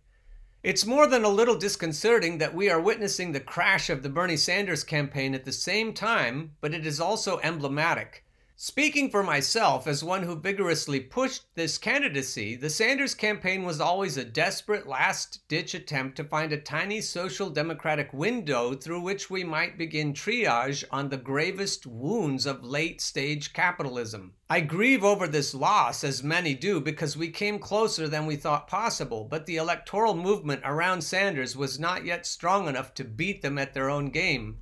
It's 0.64 0.86
more 0.86 1.08
than 1.08 1.24
a 1.24 1.30
little 1.30 1.58
disconcerting 1.58 2.38
that 2.38 2.54
we 2.54 2.70
are 2.70 2.80
witnessing 2.80 3.32
the 3.32 3.40
crash 3.40 3.90
of 3.90 4.04
the 4.04 4.10
Bernie 4.10 4.38
Sanders 4.38 4.84
campaign 4.84 5.34
at 5.34 5.46
the 5.46 5.52
same 5.52 5.94
time, 5.94 6.52
but 6.62 6.74
it 6.74 6.86
is 6.86 7.00
also 7.00 7.40
emblematic. 7.40 8.24
Speaking 8.64 9.10
for 9.10 9.24
myself, 9.24 9.88
as 9.88 10.04
one 10.04 10.22
who 10.22 10.36
vigorously 10.36 11.00
pushed 11.00 11.46
this 11.56 11.80
candidacy, 11.80 12.56
the 12.56 12.70
Sanders 12.70 13.16
campaign 13.16 13.64
was 13.64 13.82
always 13.82 14.18
a 14.18 14.24
desperate 14.24 14.86
last 14.86 15.42
ditch 15.48 15.74
attempt 15.74 16.16
to 16.18 16.24
find 16.24 16.54
a 16.54 16.62
tiny 16.62 17.02
social 17.02 17.50
democratic 17.50 18.14
window 18.14 18.76
through 18.76 19.02
which 19.02 19.32
we 19.32 19.44
might 19.44 19.80
begin 19.80 20.14
triage 20.14 20.84
on 20.92 21.10
the 21.10 21.18
gravest 21.18 21.88
wounds 21.88 22.46
of 22.46 22.64
late 22.64 23.02
stage 23.02 23.52
capitalism. 23.52 24.36
I 24.48 24.60
grieve 24.60 25.04
over 25.04 25.28
this 25.28 25.56
loss, 25.56 26.04
as 26.04 26.22
many 26.22 26.54
do, 26.54 26.80
because 26.80 27.18
we 27.18 27.32
came 27.32 27.58
closer 27.58 28.08
than 28.08 28.28
we 28.28 28.36
thought 28.36 28.68
possible, 28.68 29.24
but 29.24 29.48
the 29.48 29.58
electoral 29.58 30.14
movement 30.14 30.62
around 30.64 31.02
Sanders 31.02 31.58
was 31.58 31.80
not 31.80 32.06
yet 32.06 32.28
strong 32.28 32.68
enough 32.68 32.94
to 32.94 33.04
beat 33.04 33.42
them 33.42 33.58
at 33.58 33.74
their 33.74 33.90
own 33.90 34.10
game. 34.10 34.60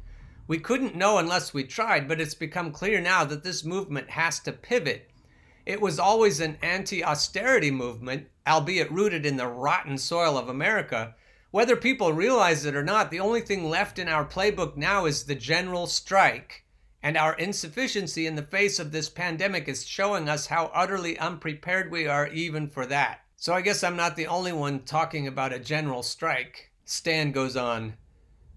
We 0.49 0.57
couldn't 0.57 0.95
know 0.95 1.19
unless 1.19 1.53
we 1.53 1.63
tried, 1.63 2.07
but 2.07 2.19
it's 2.19 2.33
become 2.33 2.71
clear 2.71 2.99
now 2.99 3.23
that 3.23 3.43
this 3.43 3.63
movement 3.63 4.09
has 4.09 4.39
to 4.39 4.51
pivot. 4.51 5.11
It 5.63 5.79
was 5.79 5.99
always 5.99 6.39
an 6.39 6.57
anti 6.63 7.03
austerity 7.03 7.69
movement, 7.69 8.29
albeit 8.47 8.91
rooted 8.91 9.27
in 9.27 9.37
the 9.37 9.45
rotten 9.45 9.95
soil 9.99 10.39
of 10.39 10.49
America. 10.49 11.13
Whether 11.51 11.75
people 11.75 12.13
realize 12.13 12.65
it 12.65 12.75
or 12.75 12.81
not, 12.81 13.11
the 13.11 13.19
only 13.19 13.41
thing 13.41 13.69
left 13.69 13.99
in 13.99 14.07
our 14.07 14.25
playbook 14.25 14.75
now 14.75 15.05
is 15.05 15.25
the 15.25 15.35
general 15.35 15.85
strike. 15.85 16.65
And 17.03 17.15
our 17.15 17.35
insufficiency 17.35 18.25
in 18.25 18.35
the 18.35 18.41
face 18.41 18.79
of 18.79 18.91
this 18.91 19.07
pandemic 19.07 19.67
is 19.67 19.85
showing 19.85 20.27
us 20.27 20.47
how 20.47 20.71
utterly 20.73 21.15
unprepared 21.19 21.91
we 21.91 22.07
are 22.07 22.27
even 22.27 22.67
for 22.69 22.87
that. 22.87 23.19
So 23.35 23.53
I 23.53 23.61
guess 23.61 23.83
I'm 23.83 23.95
not 23.95 24.15
the 24.15 24.25
only 24.25 24.53
one 24.53 24.79
talking 24.79 25.27
about 25.27 25.53
a 25.53 25.59
general 25.59 26.01
strike. 26.01 26.71
Stan 26.85 27.33
goes 27.33 27.55
on. 27.55 27.97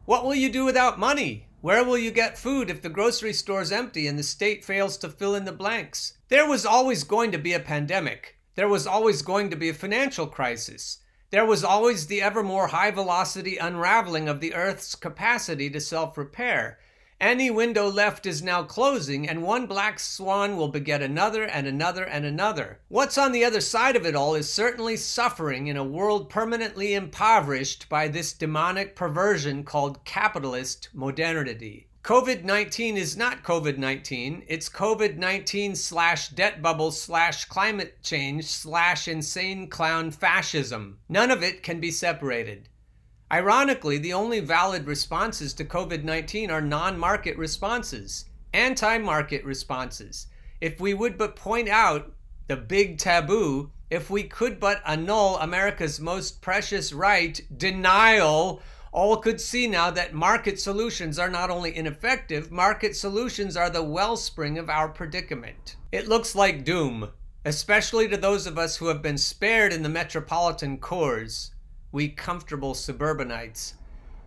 What 0.06 0.24
will 0.24 0.34
you 0.34 0.50
do 0.50 0.64
without 0.64 0.98
money? 0.98 1.48
Where 1.62 1.84
will 1.84 1.96
you 1.96 2.10
get 2.10 2.36
food 2.36 2.70
if 2.70 2.82
the 2.82 2.88
grocery 2.88 3.32
store's 3.32 3.70
empty 3.70 4.08
and 4.08 4.18
the 4.18 4.24
state 4.24 4.64
fails 4.64 4.96
to 4.98 5.08
fill 5.08 5.36
in 5.36 5.44
the 5.44 5.52
blanks? 5.52 6.14
There 6.26 6.44
was 6.44 6.66
always 6.66 7.04
going 7.04 7.30
to 7.30 7.38
be 7.38 7.52
a 7.52 7.60
pandemic. 7.60 8.36
There 8.56 8.66
was 8.66 8.84
always 8.84 9.22
going 9.22 9.48
to 9.50 9.56
be 9.56 9.68
a 9.68 9.74
financial 9.74 10.26
crisis. 10.26 10.98
There 11.30 11.46
was 11.46 11.62
always 11.62 12.08
the 12.08 12.20
ever 12.20 12.42
more 12.42 12.66
high 12.66 12.90
velocity 12.90 13.58
unraveling 13.58 14.28
of 14.28 14.40
the 14.40 14.54
Earth's 14.54 14.96
capacity 14.96 15.70
to 15.70 15.78
self 15.78 16.18
repair. 16.18 16.80
Any 17.22 17.52
window 17.52 17.88
left 17.88 18.26
is 18.26 18.42
now 18.42 18.64
closing, 18.64 19.28
and 19.28 19.44
one 19.44 19.66
black 19.66 20.00
swan 20.00 20.56
will 20.56 20.66
beget 20.66 21.00
another 21.02 21.44
and 21.44 21.68
another 21.68 22.02
and 22.02 22.24
another. 22.24 22.80
What's 22.88 23.16
on 23.16 23.30
the 23.30 23.44
other 23.44 23.60
side 23.60 23.94
of 23.94 24.04
it 24.04 24.16
all 24.16 24.34
is 24.34 24.52
certainly 24.52 24.96
suffering 24.96 25.68
in 25.68 25.76
a 25.76 25.84
world 25.84 26.28
permanently 26.28 26.94
impoverished 26.94 27.88
by 27.88 28.08
this 28.08 28.32
demonic 28.32 28.96
perversion 28.96 29.62
called 29.62 30.04
capitalist 30.04 30.88
modernity. 30.92 31.86
COVID 32.02 32.42
19 32.42 32.96
is 32.96 33.16
not 33.16 33.44
COVID 33.44 33.78
19, 33.78 34.42
it's 34.48 34.68
COVID 34.68 35.16
19 35.16 35.76
slash 35.76 36.30
debt 36.30 36.60
bubble 36.60 36.90
slash 36.90 37.44
climate 37.44 38.02
change 38.02 38.46
slash 38.46 39.06
insane 39.06 39.68
clown 39.68 40.10
fascism. 40.10 40.98
None 41.08 41.30
of 41.30 41.44
it 41.44 41.62
can 41.62 41.78
be 41.78 41.92
separated. 41.92 42.68
Ironically, 43.32 43.96
the 43.96 44.12
only 44.12 44.40
valid 44.40 44.86
responses 44.86 45.54
to 45.54 45.64
COVID 45.64 46.04
19 46.04 46.50
are 46.50 46.60
non 46.60 46.98
market 46.98 47.34
responses, 47.38 48.26
anti 48.52 48.98
market 48.98 49.42
responses. 49.42 50.26
If 50.60 50.78
we 50.80 50.92
would 50.92 51.16
but 51.16 51.34
point 51.34 51.70
out 51.70 52.12
the 52.48 52.58
big 52.58 52.98
taboo, 52.98 53.70
if 53.88 54.10
we 54.10 54.24
could 54.24 54.60
but 54.60 54.82
annul 54.86 55.38
America's 55.38 55.98
most 55.98 56.42
precious 56.42 56.92
right, 56.92 57.40
denial, 57.56 58.60
all 58.92 59.16
could 59.16 59.40
see 59.40 59.66
now 59.66 59.90
that 59.90 60.12
market 60.12 60.60
solutions 60.60 61.18
are 61.18 61.30
not 61.30 61.48
only 61.48 61.74
ineffective, 61.74 62.52
market 62.52 62.94
solutions 62.94 63.56
are 63.56 63.70
the 63.70 63.82
wellspring 63.82 64.58
of 64.58 64.68
our 64.68 64.90
predicament. 64.90 65.76
It 65.90 66.06
looks 66.06 66.34
like 66.34 66.66
doom, 66.66 67.08
especially 67.46 68.08
to 68.08 68.18
those 68.18 68.46
of 68.46 68.58
us 68.58 68.76
who 68.76 68.88
have 68.88 69.00
been 69.00 69.16
spared 69.16 69.72
in 69.72 69.82
the 69.82 69.88
metropolitan 69.88 70.76
cores 70.76 71.51
we 71.92 72.08
comfortable 72.08 72.74
suburbanites. 72.74 73.74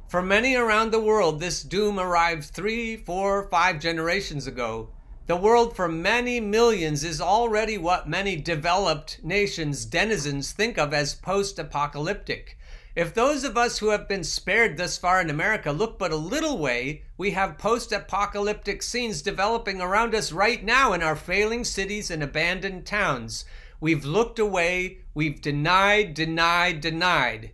For 0.07 0.21
many 0.21 0.55
around 0.55 0.91
the 0.91 0.99
world, 0.99 1.39
this 1.39 1.63
doom 1.63 1.99
arrived 1.99 2.45
three, 2.45 2.95
four, 2.95 3.49
five 3.49 3.79
generations 3.79 4.45
ago. 4.45 4.89
The 5.27 5.35
world 5.35 5.75
for 5.75 5.87
many 5.87 6.39
millions 6.39 7.03
is 7.03 7.19
already 7.19 7.79
what 7.79 8.07
many 8.07 8.35
developed 8.35 9.19
nations' 9.23 9.83
denizens 9.83 10.51
think 10.51 10.77
of 10.77 10.93
as 10.93 11.15
post 11.15 11.57
apocalyptic. 11.57 12.55
If 12.95 13.13
those 13.13 13.43
of 13.43 13.57
us 13.57 13.79
who 13.79 13.89
have 13.89 14.07
been 14.07 14.23
spared 14.23 14.77
thus 14.77 14.97
far 14.97 15.19
in 15.19 15.31
America 15.31 15.71
look 15.71 15.97
but 15.97 16.11
a 16.11 16.15
little 16.15 16.59
way, 16.59 17.01
we 17.17 17.31
have 17.31 17.57
post 17.57 17.91
apocalyptic 17.91 18.83
scenes 18.83 19.23
developing 19.23 19.81
around 19.81 20.13
us 20.13 20.31
right 20.31 20.63
now 20.63 20.93
in 20.93 21.01
our 21.01 21.15
failing 21.15 21.63
cities 21.63 22.11
and 22.11 22.21
abandoned 22.21 22.85
towns. 22.85 23.43
We've 23.81 24.05
looked 24.05 24.39
away, 24.39 24.99
we've 25.13 25.41
denied, 25.41 26.13
denied, 26.13 26.79
denied. 26.79 27.51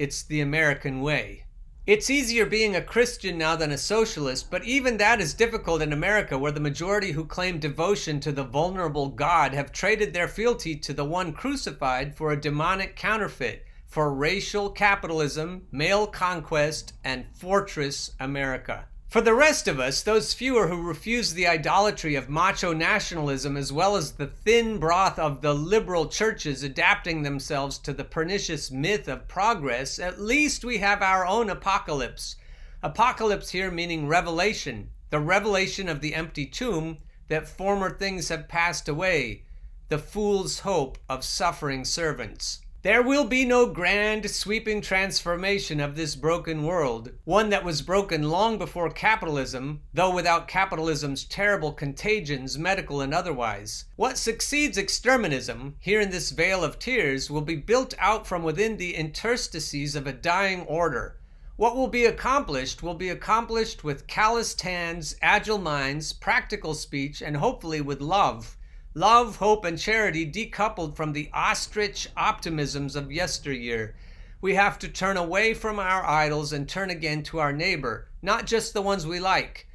It's 0.00 0.22
the 0.22 0.40
American 0.40 1.02
way. 1.02 1.44
It's 1.86 2.08
easier 2.08 2.46
being 2.46 2.74
a 2.74 2.80
Christian 2.80 3.36
now 3.36 3.54
than 3.54 3.70
a 3.70 3.76
socialist, 3.76 4.50
but 4.50 4.64
even 4.64 4.96
that 4.96 5.20
is 5.20 5.34
difficult 5.34 5.82
in 5.82 5.92
America, 5.92 6.38
where 6.38 6.52
the 6.52 6.58
majority 6.58 7.12
who 7.12 7.26
claim 7.26 7.58
devotion 7.58 8.18
to 8.20 8.32
the 8.32 8.42
vulnerable 8.42 9.08
God 9.08 9.52
have 9.52 9.72
traded 9.72 10.14
their 10.14 10.26
fealty 10.26 10.74
to 10.74 10.94
the 10.94 11.04
one 11.04 11.34
crucified 11.34 12.16
for 12.16 12.32
a 12.32 12.40
demonic 12.40 12.96
counterfeit, 12.96 13.66
for 13.86 14.14
racial 14.14 14.70
capitalism, 14.70 15.66
male 15.70 16.06
conquest, 16.06 16.94
and 17.04 17.26
fortress 17.34 18.12
America. 18.18 18.86
For 19.10 19.20
the 19.20 19.34
rest 19.34 19.66
of 19.66 19.80
us, 19.80 20.04
those 20.04 20.34
fewer 20.34 20.68
who 20.68 20.80
refuse 20.80 21.34
the 21.34 21.48
idolatry 21.48 22.14
of 22.14 22.28
macho 22.28 22.72
nationalism 22.72 23.56
as 23.56 23.72
well 23.72 23.96
as 23.96 24.12
the 24.12 24.28
thin 24.28 24.78
broth 24.78 25.18
of 25.18 25.40
the 25.40 25.52
liberal 25.52 26.06
churches 26.06 26.62
adapting 26.62 27.22
themselves 27.22 27.76
to 27.78 27.92
the 27.92 28.04
pernicious 28.04 28.70
myth 28.70 29.08
of 29.08 29.26
progress, 29.26 29.98
at 29.98 30.20
least 30.20 30.64
we 30.64 30.78
have 30.78 31.02
our 31.02 31.26
own 31.26 31.50
apocalypse. 31.50 32.36
Apocalypse 32.84 33.50
here 33.50 33.72
meaning 33.72 34.06
revelation, 34.06 34.90
the 35.10 35.18
revelation 35.18 35.88
of 35.88 36.00
the 36.00 36.14
empty 36.14 36.46
tomb 36.46 36.98
that 37.26 37.48
former 37.48 37.90
things 37.90 38.28
have 38.28 38.46
passed 38.46 38.88
away, 38.88 39.42
the 39.88 39.98
fool's 39.98 40.60
hope 40.60 40.98
of 41.08 41.24
suffering 41.24 41.84
servants. 41.84 42.60
There 42.82 43.02
will 43.02 43.26
be 43.26 43.44
no 43.44 43.66
grand, 43.66 44.30
sweeping 44.30 44.80
transformation 44.80 45.80
of 45.80 45.96
this 45.96 46.16
broken 46.16 46.64
world, 46.64 47.12
one 47.24 47.50
that 47.50 47.62
was 47.62 47.82
broken 47.82 48.30
long 48.30 48.56
before 48.56 48.88
capitalism, 48.88 49.82
though 49.92 50.14
without 50.14 50.48
capitalism's 50.48 51.24
terrible 51.24 51.74
contagions, 51.74 52.56
medical 52.56 53.02
and 53.02 53.12
otherwise. 53.12 53.84
What 53.96 54.16
succeeds 54.16 54.78
exterminism, 54.78 55.76
here 55.78 56.00
in 56.00 56.08
this 56.08 56.30
vale 56.30 56.64
of 56.64 56.78
tears, 56.78 57.30
will 57.30 57.42
be 57.42 57.56
built 57.56 57.92
out 57.98 58.26
from 58.26 58.42
within 58.42 58.78
the 58.78 58.94
interstices 58.94 59.94
of 59.94 60.06
a 60.06 60.14
dying 60.14 60.62
order. 60.62 61.18
What 61.56 61.76
will 61.76 61.88
be 61.88 62.06
accomplished 62.06 62.82
will 62.82 62.94
be 62.94 63.10
accomplished 63.10 63.84
with 63.84 64.06
calloused 64.06 64.62
hands, 64.62 65.16
agile 65.20 65.58
minds, 65.58 66.14
practical 66.14 66.72
speech, 66.72 67.20
and 67.20 67.36
hopefully 67.36 67.82
with 67.82 68.00
love. 68.00 68.56
Love, 68.94 69.36
hope, 69.36 69.64
and 69.64 69.78
charity 69.78 70.28
decoupled 70.28 70.96
from 70.96 71.12
the 71.12 71.30
ostrich 71.32 72.08
optimisms 72.16 72.96
of 72.96 73.12
yesteryear. 73.12 73.94
We 74.40 74.56
have 74.56 74.80
to 74.80 74.88
turn 74.88 75.16
away 75.16 75.54
from 75.54 75.78
our 75.78 76.04
idols 76.04 76.52
and 76.52 76.68
turn 76.68 76.90
again 76.90 77.22
to 77.24 77.38
our 77.38 77.52
neighbor, 77.52 78.08
not 78.20 78.46
just 78.46 78.74
the 78.74 78.82
ones 78.82 79.06
we 79.06 79.20
like. 79.20 79.68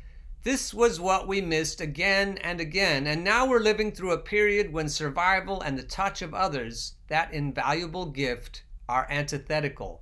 This 0.43 0.73
was 0.73 0.99
what 0.99 1.29
we 1.29 1.39
missed 1.39 1.79
again 1.79 2.37
and 2.39 2.59
again, 2.59 3.07
and 3.07 3.23
now 3.23 3.45
we're 3.45 3.59
living 3.59 3.93
through 3.93 4.11
a 4.11 4.17
period 4.17 4.73
when 4.73 4.89
survival 4.89 5.61
and 5.61 5.77
the 5.77 5.83
touch 5.83 6.21
of 6.21 6.33
others, 6.33 6.95
that 7.07 7.33
invaluable 7.33 8.07
gift, 8.07 8.63
are 8.89 9.07
antithetical. 9.09 10.01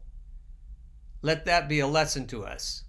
Let 1.21 1.45
that 1.45 1.69
be 1.69 1.79
a 1.79 1.87
lesson 1.87 2.25
to 2.27 2.45
us. 2.45 2.83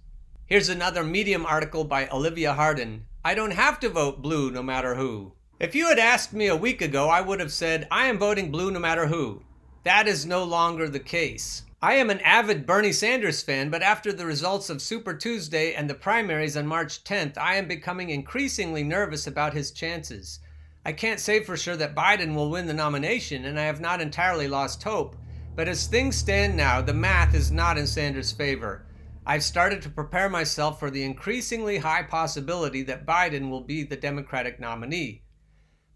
Here's 0.47 0.69
another 0.69 1.03
Medium 1.03 1.45
article 1.45 1.83
by 1.83 2.07
Olivia 2.07 2.53
Hardin 2.53 3.05
I 3.23 3.35
don't 3.35 3.53
have 3.53 3.79
to 3.81 3.89
vote 3.89 4.23
blue 4.23 4.49
no 4.49 4.63
matter 4.63 4.95
who. 4.95 5.34
If 5.57 5.73
you 5.73 5.87
had 5.87 5.99
asked 5.99 6.33
me 6.33 6.47
a 6.47 6.55
week 6.55 6.81
ago, 6.81 7.07
I 7.07 7.21
would 7.21 7.39
have 7.39 7.53
said, 7.53 7.87
I 7.89 8.07
am 8.07 8.19
voting 8.19 8.51
blue 8.51 8.71
no 8.71 8.79
matter 8.79 9.07
who. 9.07 9.41
That 9.85 10.05
is 10.05 10.25
no 10.25 10.43
longer 10.43 10.89
the 10.89 10.99
case. 10.99 11.63
I 11.81 11.93
am 11.93 12.09
an 12.09 12.19
avid 12.19 12.65
Bernie 12.65 12.91
Sanders 12.91 13.41
fan, 13.41 13.69
but 13.69 13.81
after 13.81 14.11
the 14.11 14.25
results 14.25 14.69
of 14.69 14.81
Super 14.81 15.13
Tuesday 15.13 15.73
and 15.73 15.89
the 15.89 15.93
primaries 15.93 16.57
on 16.57 16.67
March 16.67 17.05
10th, 17.05 17.37
I 17.37 17.55
am 17.55 17.69
becoming 17.69 18.09
increasingly 18.09 18.83
nervous 18.83 19.27
about 19.27 19.53
his 19.53 19.71
chances. 19.71 20.41
I 20.85 20.91
can't 20.91 21.21
say 21.21 21.41
for 21.41 21.55
sure 21.55 21.77
that 21.77 21.95
Biden 21.95 22.35
will 22.35 22.49
win 22.49 22.67
the 22.67 22.73
nomination, 22.73 23.45
and 23.45 23.57
I 23.57 23.63
have 23.63 23.79
not 23.79 24.01
entirely 24.01 24.49
lost 24.49 24.83
hope. 24.83 25.15
But 25.55 25.69
as 25.69 25.87
things 25.87 26.17
stand 26.17 26.57
now, 26.57 26.81
the 26.81 26.93
math 26.93 27.33
is 27.33 27.49
not 27.49 27.77
in 27.77 27.87
Sanders' 27.87 28.33
favor. 28.33 28.85
I've 29.25 29.43
started 29.43 29.81
to 29.83 29.89
prepare 29.89 30.27
myself 30.27 30.81
for 30.81 30.91
the 30.91 31.03
increasingly 31.03 31.77
high 31.77 32.03
possibility 32.03 32.83
that 32.83 33.05
Biden 33.05 33.49
will 33.49 33.61
be 33.61 33.83
the 33.83 33.95
Democratic 33.95 34.59
nominee. 34.59 35.21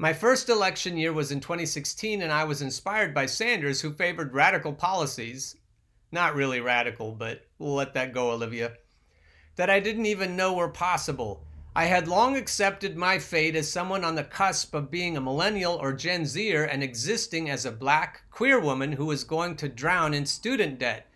My 0.01 0.13
first 0.13 0.47
election 0.47 0.95
year 0.95 1.11
was 1.11 1.29
in 1.29 1.41
2016, 1.41 2.21
and 2.21 2.31
I 2.31 2.45
was 2.45 2.61
inspired 2.61 3.13
by 3.13 3.25
Sanders, 3.25 3.81
who 3.81 3.91
favored 3.91 4.33
radical 4.33 4.71
policies, 4.71 5.57
not 6.09 6.35
really 6.35 6.61
radical, 6.61 7.11
but 7.11 7.45
we'll 7.57 7.73
let 7.73 7.93
that 7.95 8.13
go, 8.13 8.31
Olivia. 8.31 8.77
That 9.57 9.69
I 9.69 9.81
didn't 9.81 10.05
even 10.05 10.37
know 10.37 10.53
were 10.53 10.69
possible. 10.69 11.43
I 11.75 11.83
had 11.83 12.07
long 12.07 12.37
accepted 12.37 12.95
my 12.95 13.19
fate 13.19 13.57
as 13.57 13.69
someone 13.69 14.05
on 14.05 14.15
the 14.15 14.23
cusp 14.23 14.73
of 14.73 14.89
being 14.89 15.17
a 15.17 15.21
millennial 15.21 15.73
or 15.73 15.91
Gen 15.91 16.25
Zer 16.25 16.63
and 16.63 16.81
existing 16.81 17.49
as 17.49 17.65
a 17.65 17.71
black, 17.71 18.21
queer 18.31 18.57
woman 18.57 18.93
who 18.93 19.05
was 19.05 19.25
going 19.25 19.57
to 19.57 19.67
drown 19.67 20.13
in 20.13 20.25
student 20.25 20.79
debt. 20.79 21.07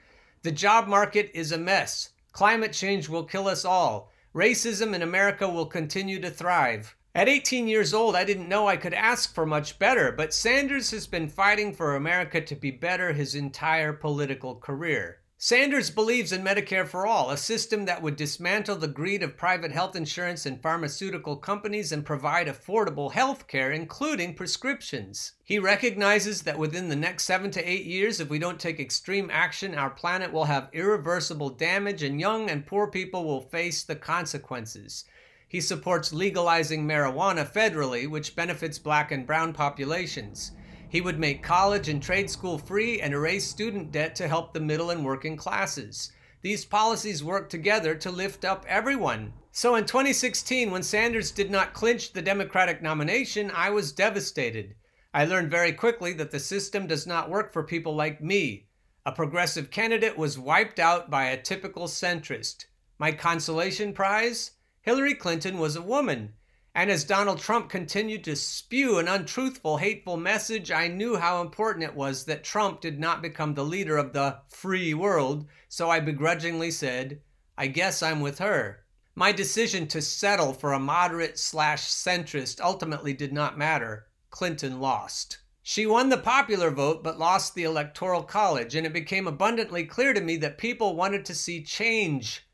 The 0.41 0.51
job 0.51 0.89
market 0.89 1.31
is 1.33 1.53
a 1.53 1.57
mess. 1.57 2.09
Climate 2.33 2.73
change 2.73 3.07
will 3.07 3.23
kill 3.23 3.47
us 3.47 3.63
all. 3.63 4.11
Racism 4.35 4.93
in 4.93 5.01
America 5.01 5.47
will 5.47 5.67
continue 5.67 6.19
to 6.19 6.29
thrive. 6.29 6.97
At 7.15 7.29
18 7.29 7.67
years 7.67 7.93
old, 7.93 8.15
I 8.15 8.23
didn't 8.23 8.49
know 8.49 8.67
I 8.67 8.75
could 8.75 8.95
ask 8.95 9.35
for 9.35 9.45
much 9.45 9.77
better, 9.77 10.11
but 10.11 10.33
Sanders 10.33 10.89
has 10.89 11.05
been 11.05 11.29
fighting 11.29 11.71
for 11.71 11.95
America 11.95 12.41
to 12.41 12.55
be 12.55 12.71
better 12.71 13.13
his 13.13 13.35
entire 13.35 13.93
political 13.93 14.55
career. 14.55 15.19
Sanders 15.37 15.91
believes 15.91 16.31
in 16.31 16.43
Medicare 16.43 16.87
for 16.87 17.05
All, 17.05 17.29
a 17.29 17.37
system 17.37 17.85
that 17.85 18.01
would 18.01 18.15
dismantle 18.15 18.77
the 18.77 18.87
greed 18.87 19.21
of 19.21 19.37
private 19.37 19.71
health 19.71 19.95
insurance 19.95 20.47
and 20.47 20.59
pharmaceutical 20.59 21.35
companies 21.35 21.91
and 21.91 22.03
provide 22.03 22.47
affordable 22.47 23.11
health 23.11 23.45
care, 23.45 23.71
including 23.71 24.33
prescriptions. 24.33 25.33
He 25.43 25.59
recognizes 25.59 26.41
that 26.43 26.57
within 26.57 26.89
the 26.89 26.95
next 26.95 27.25
seven 27.25 27.51
to 27.51 27.69
eight 27.69 27.85
years, 27.85 28.21
if 28.21 28.29
we 28.29 28.39
don't 28.39 28.59
take 28.59 28.79
extreme 28.79 29.29
action, 29.31 29.75
our 29.75 29.91
planet 29.91 30.33
will 30.33 30.45
have 30.45 30.69
irreversible 30.73 31.49
damage 31.49 32.01
and 32.01 32.19
young 32.19 32.49
and 32.49 32.65
poor 32.65 32.87
people 32.87 33.23
will 33.23 33.41
face 33.41 33.83
the 33.83 33.95
consequences. 33.97 35.05
He 35.53 35.61
supports 35.61 36.11
legalizing 36.11 36.83
marijuana 36.83 37.47
federally, 37.47 38.09
which 38.09 38.35
benefits 38.35 38.79
black 38.79 39.11
and 39.11 39.23
brown 39.27 39.53
populations. 39.53 40.53
He 40.89 40.99
would 40.99 41.19
make 41.19 41.43
college 41.43 41.87
and 41.87 42.01
trade 42.01 42.31
school 42.31 42.57
free 42.57 42.99
and 42.99 43.13
erase 43.13 43.45
student 43.45 43.91
debt 43.91 44.15
to 44.15 44.27
help 44.27 44.51
the 44.51 44.59
middle 44.59 44.89
and 44.89 45.05
working 45.05 45.37
classes. 45.37 46.11
These 46.41 46.65
policies 46.65 47.23
work 47.23 47.51
together 47.51 47.93
to 47.93 48.09
lift 48.09 48.43
up 48.43 48.65
everyone. 48.67 49.33
So 49.51 49.75
in 49.75 49.85
2016, 49.85 50.71
when 50.71 50.81
Sanders 50.81 51.29
did 51.29 51.51
not 51.51 51.75
clinch 51.75 52.13
the 52.13 52.23
Democratic 52.23 52.81
nomination, 52.81 53.51
I 53.53 53.69
was 53.69 53.91
devastated. 53.91 54.73
I 55.13 55.25
learned 55.25 55.51
very 55.51 55.71
quickly 55.71 56.13
that 56.13 56.31
the 56.31 56.39
system 56.39 56.87
does 56.87 57.05
not 57.05 57.29
work 57.29 57.53
for 57.53 57.61
people 57.61 57.95
like 57.95 58.23
me. 58.23 58.69
A 59.05 59.11
progressive 59.11 59.69
candidate 59.69 60.17
was 60.17 60.39
wiped 60.39 60.79
out 60.79 61.11
by 61.11 61.25
a 61.25 61.39
typical 61.39 61.85
centrist. 61.85 62.65
My 62.97 63.11
consolation 63.11 63.93
prize? 63.93 64.53
Hillary 64.83 65.15
Clinton 65.15 65.59
was 65.59 65.77
a 65.77 65.81
woman. 65.81 66.33
And 66.75 66.91
as 66.91 67.05
Donald 67.05 67.39
Trump 67.39 67.69
continued 67.69 68.25
to 68.25 68.35
spew 68.35 68.99
an 68.99 69.07
untruthful, 69.07 69.77
hateful 69.77 70.17
message, 70.17 70.71
I 70.71 70.89
knew 70.89 71.15
how 71.15 71.39
important 71.39 71.85
it 71.85 71.95
was 71.95 72.25
that 72.25 72.43
Trump 72.43 72.81
did 72.81 72.99
not 72.99 73.21
become 73.21 73.53
the 73.53 73.63
leader 73.63 73.95
of 73.95 74.11
the 74.11 74.39
free 74.49 74.93
world, 74.93 75.47
so 75.69 75.89
I 75.89 76.01
begrudgingly 76.01 76.69
said, 76.69 77.21
I 77.57 77.67
guess 77.67 78.03
I'm 78.03 78.19
with 78.19 78.39
her. 78.39 78.83
My 79.15 79.31
decision 79.31 79.87
to 79.87 80.01
settle 80.01 80.51
for 80.51 80.73
a 80.73 80.79
moderate 80.79 81.39
slash 81.39 81.83
centrist 81.83 82.59
ultimately 82.59 83.13
did 83.13 83.31
not 83.31 83.57
matter. 83.57 84.07
Clinton 84.31 84.81
lost. 84.81 85.37
She 85.61 85.85
won 85.85 86.09
the 86.09 86.17
popular 86.17 86.71
vote 86.71 87.05
but 87.05 87.17
lost 87.17 87.55
the 87.55 87.63
electoral 87.63 88.23
college, 88.23 88.75
and 88.75 88.85
it 88.85 88.91
became 88.91 89.27
abundantly 89.27 89.85
clear 89.85 90.13
to 90.13 90.19
me 90.19 90.35
that 90.37 90.57
people 90.57 90.97
wanted 90.97 91.23
to 91.23 91.35
see 91.35 91.63
change. 91.63 92.45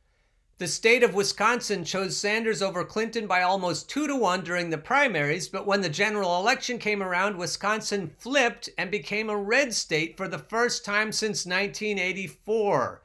The 0.59 0.67
state 0.67 1.01
of 1.03 1.13
Wisconsin 1.13 1.85
chose 1.85 2.17
Sanders 2.17 2.61
over 2.61 2.83
Clinton 2.83 3.27
by 3.27 3.41
almost 3.41 3.89
two 3.89 4.07
to 4.07 4.15
one 4.17 4.43
during 4.43 4.69
the 4.69 4.77
primaries, 4.77 5.47
but 5.47 5.65
when 5.65 5.79
the 5.79 5.87
general 5.87 6.37
election 6.37 6.79
came 6.79 7.01
around, 7.01 7.37
Wisconsin 7.37 8.11
flipped 8.17 8.69
and 8.77 8.91
became 8.91 9.29
a 9.29 9.37
red 9.37 9.73
state 9.73 10.17
for 10.17 10.27
the 10.27 10.37
first 10.37 10.83
time 10.83 11.13
since 11.13 11.45
1984. 11.45 13.01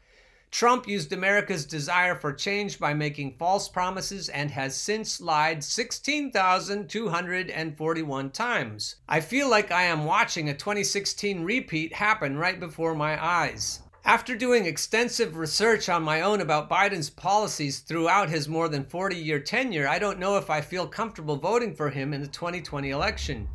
Trump 0.50 0.88
used 0.88 1.12
America's 1.12 1.64
desire 1.64 2.16
for 2.16 2.32
change 2.32 2.80
by 2.80 2.92
making 2.92 3.36
false 3.38 3.68
promises 3.68 4.28
and 4.28 4.50
has 4.50 4.74
since 4.74 5.20
lied 5.20 5.62
16,241 5.62 8.30
times. 8.30 8.96
I 9.08 9.20
feel 9.20 9.48
like 9.48 9.70
I 9.70 9.84
am 9.84 10.04
watching 10.04 10.48
a 10.48 10.54
2016 10.54 11.44
repeat 11.44 11.92
happen 11.92 12.36
right 12.36 12.58
before 12.58 12.96
my 12.96 13.24
eyes. 13.24 13.78
After 14.06 14.36
doing 14.36 14.66
extensive 14.66 15.34
research 15.34 15.88
on 15.88 16.02
my 16.02 16.20
own 16.20 16.42
about 16.42 16.68
Biden's 16.68 17.08
policies 17.08 17.78
throughout 17.78 18.28
his 18.28 18.46
more 18.46 18.68
than 18.68 18.84
40 18.84 19.16
year 19.16 19.40
tenure, 19.40 19.88
I 19.88 19.98
don't 19.98 20.18
know 20.18 20.36
if 20.36 20.50
I 20.50 20.60
feel 20.60 20.86
comfortable 20.86 21.36
voting 21.36 21.74
for 21.74 21.88
him 21.88 22.12
in 22.12 22.20
the 22.20 22.26
2020 22.26 22.90
election. 22.90 23.48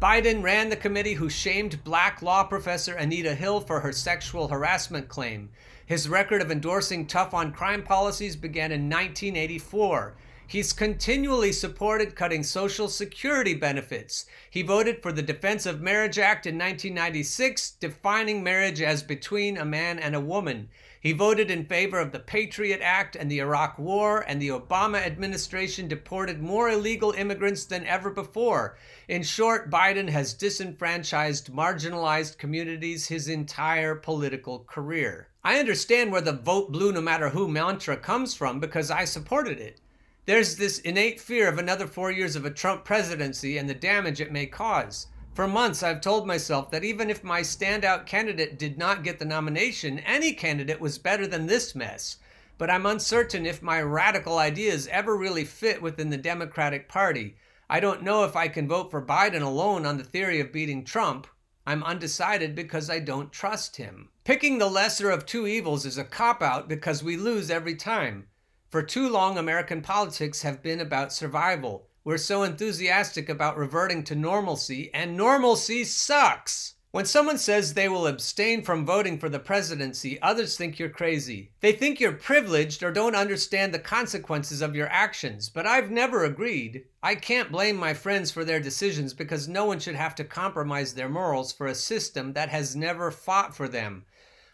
Biden 0.00 0.44
ran 0.44 0.68
the 0.68 0.76
committee 0.76 1.14
who 1.14 1.28
shamed 1.28 1.82
black 1.82 2.22
law 2.22 2.44
professor 2.44 2.94
Anita 2.94 3.34
Hill 3.34 3.60
for 3.60 3.80
her 3.80 3.90
sexual 3.90 4.46
harassment 4.46 5.08
claim. 5.08 5.48
His 5.84 6.08
record 6.08 6.40
of 6.40 6.52
endorsing 6.52 7.08
tough 7.08 7.34
on 7.34 7.52
crime 7.52 7.82
policies 7.82 8.36
began 8.36 8.70
in 8.70 8.88
1984. 8.88 10.14
He's 10.48 10.72
continually 10.72 11.50
supported 11.50 12.14
cutting 12.14 12.44
Social 12.44 12.88
Security 12.88 13.52
benefits. 13.52 14.26
He 14.48 14.62
voted 14.62 15.02
for 15.02 15.10
the 15.10 15.20
Defense 15.20 15.66
of 15.66 15.80
Marriage 15.80 16.20
Act 16.20 16.46
in 16.46 16.54
1996, 16.54 17.72
defining 17.72 18.44
marriage 18.44 18.80
as 18.80 19.02
between 19.02 19.56
a 19.58 19.64
man 19.64 19.98
and 19.98 20.14
a 20.14 20.20
woman. 20.20 20.68
He 21.00 21.12
voted 21.12 21.50
in 21.50 21.66
favor 21.66 21.98
of 21.98 22.12
the 22.12 22.20
Patriot 22.20 22.80
Act 22.80 23.16
and 23.16 23.28
the 23.28 23.40
Iraq 23.40 23.76
War, 23.76 24.20
and 24.20 24.40
the 24.40 24.50
Obama 24.50 25.04
administration 25.04 25.88
deported 25.88 26.40
more 26.40 26.70
illegal 26.70 27.10
immigrants 27.10 27.64
than 27.64 27.84
ever 27.84 28.10
before. 28.10 28.78
In 29.08 29.24
short, 29.24 29.68
Biden 29.68 30.08
has 30.10 30.32
disenfranchised 30.32 31.52
marginalized 31.52 32.38
communities 32.38 33.08
his 33.08 33.26
entire 33.26 33.96
political 33.96 34.60
career. 34.60 35.26
I 35.42 35.58
understand 35.58 36.12
where 36.12 36.20
the 36.20 36.32
vote 36.32 36.70
blue 36.70 36.92
no 36.92 37.00
matter 37.00 37.30
who 37.30 37.48
mantra 37.48 37.96
comes 37.96 38.32
from 38.34 38.60
because 38.60 38.92
I 38.92 39.06
supported 39.06 39.58
it. 39.58 39.80
There's 40.26 40.56
this 40.56 40.80
innate 40.80 41.20
fear 41.20 41.48
of 41.48 41.56
another 41.56 41.86
four 41.86 42.10
years 42.10 42.34
of 42.34 42.44
a 42.44 42.50
Trump 42.50 42.84
presidency 42.84 43.56
and 43.58 43.68
the 43.68 43.74
damage 43.74 44.20
it 44.20 44.32
may 44.32 44.46
cause. 44.46 45.06
For 45.34 45.46
months, 45.46 45.84
I've 45.84 46.00
told 46.00 46.26
myself 46.26 46.72
that 46.72 46.82
even 46.82 47.10
if 47.10 47.22
my 47.22 47.42
standout 47.42 48.06
candidate 48.06 48.58
did 48.58 48.76
not 48.76 49.04
get 49.04 49.20
the 49.20 49.24
nomination, 49.24 50.00
any 50.00 50.32
candidate 50.32 50.80
was 50.80 50.98
better 50.98 51.28
than 51.28 51.46
this 51.46 51.76
mess. 51.76 52.16
But 52.58 52.70
I'm 52.70 52.86
uncertain 52.86 53.46
if 53.46 53.62
my 53.62 53.80
radical 53.80 54.38
ideas 54.38 54.88
ever 54.88 55.16
really 55.16 55.44
fit 55.44 55.80
within 55.80 56.10
the 56.10 56.16
Democratic 56.16 56.88
Party. 56.88 57.36
I 57.70 57.78
don't 57.78 58.02
know 58.02 58.24
if 58.24 58.34
I 58.34 58.48
can 58.48 58.66
vote 58.66 58.90
for 58.90 59.06
Biden 59.06 59.42
alone 59.42 59.86
on 59.86 59.96
the 59.96 60.04
theory 60.04 60.40
of 60.40 60.52
beating 60.52 60.84
Trump. 60.84 61.28
I'm 61.64 61.84
undecided 61.84 62.56
because 62.56 62.90
I 62.90 62.98
don't 62.98 63.30
trust 63.30 63.76
him. 63.76 64.08
Picking 64.24 64.58
the 64.58 64.66
lesser 64.66 65.08
of 65.08 65.24
two 65.24 65.46
evils 65.46 65.86
is 65.86 65.98
a 65.98 66.04
cop 66.04 66.42
out 66.42 66.68
because 66.68 67.04
we 67.04 67.16
lose 67.16 67.48
every 67.48 67.76
time. 67.76 68.26
For 68.68 68.82
too 68.82 69.08
long, 69.08 69.38
American 69.38 69.80
politics 69.80 70.42
have 70.42 70.60
been 70.60 70.80
about 70.80 71.12
survival. 71.12 71.86
We're 72.02 72.18
so 72.18 72.42
enthusiastic 72.42 73.28
about 73.28 73.56
reverting 73.56 74.02
to 74.04 74.16
normalcy, 74.16 74.92
and 74.92 75.16
normalcy 75.16 75.84
sucks. 75.84 76.74
When 76.90 77.04
someone 77.04 77.38
says 77.38 77.74
they 77.74 77.88
will 77.88 78.06
abstain 78.06 78.62
from 78.62 78.86
voting 78.86 79.18
for 79.18 79.28
the 79.28 79.38
presidency, 79.38 80.20
others 80.22 80.56
think 80.56 80.78
you're 80.78 80.88
crazy. 80.88 81.52
They 81.60 81.72
think 81.72 82.00
you're 82.00 82.12
privileged 82.12 82.82
or 82.82 82.90
don't 82.90 83.14
understand 83.14 83.74
the 83.74 83.78
consequences 83.78 84.62
of 84.62 84.74
your 84.74 84.88
actions, 84.88 85.48
but 85.48 85.66
I've 85.66 85.90
never 85.90 86.24
agreed. 86.24 86.86
I 87.02 87.14
can't 87.14 87.52
blame 87.52 87.76
my 87.76 87.92
friends 87.92 88.30
for 88.30 88.44
their 88.44 88.60
decisions 88.60 89.14
because 89.14 89.46
no 89.46 89.64
one 89.66 89.78
should 89.78 89.94
have 89.94 90.14
to 90.14 90.24
compromise 90.24 90.94
their 90.94 91.08
morals 91.08 91.52
for 91.52 91.66
a 91.66 91.74
system 91.74 92.32
that 92.32 92.48
has 92.48 92.74
never 92.74 93.10
fought 93.10 93.54
for 93.54 93.68
them. 93.68 94.06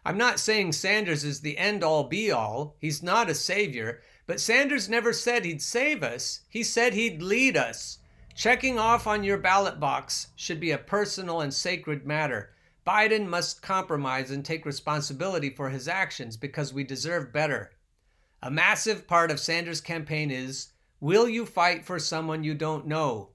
I'm 0.04 0.18
not 0.18 0.40
saying 0.40 0.72
Sanders 0.72 1.22
is 1.22 1.40
the 1.40 1.58
end 1.58 1.84
all 1.84 2.04
be 2.04 2.30
all. 2.30 2.76
He's 2.80 3.02
not 3.02 3.30
a 3.30 3.34
savior. 3.34 4.02
But 4.26 4.40
Sanders 4.40 4.88
never 4.88 5.12
said 5.12 5.44
he'd 5.44 5.62
save 5.62 6.02
us. 6.02 6.40
He 6.48 6.62
said 6.62 6.94
he'd 6.94 7.22
lead 7.22 7.56
us. 7.56 7.98
Checking 8.34 8.78
off 8.78 9.06
on 9.06 9.24
your 9.24 9.38
ballot 9.38 9.78
box 9.78 10.28
should 10.36 10.58
be 10.58 10.70
a 10.70 10.78
personal 10.78 11.40
and 11.40 11.52
sacred 11.52 12.06
matter. 12.06 12.54
Biden 12.86 13.26
must 13.26 13.62
compromise 13.62 14.30
and 14.30 14.44
take 14.44 14.66
responsibility 14.66 15.50
for 15.50 15.70
his 15.70 15.86
actions 15.86 16.36
because 16.36 16.72
we 16.72 16.82
deserve 16.82 17.32
better. 17.32 17.72
A 18.42 18.50
massive 18.50 19.06
part 19.06 19.30
of 19.30 19.38
Sanders' 19.38 19.80
campaign 19.80 20.30
is 20.30 20.72
Will 20.98 21.28
you 21.28 21.46
fight 21.46 21.84
for 21.84 21.98
someone 21.98 22.42
you 22.42 22.54
don't 22.54 22.86
know? 22.86 23.30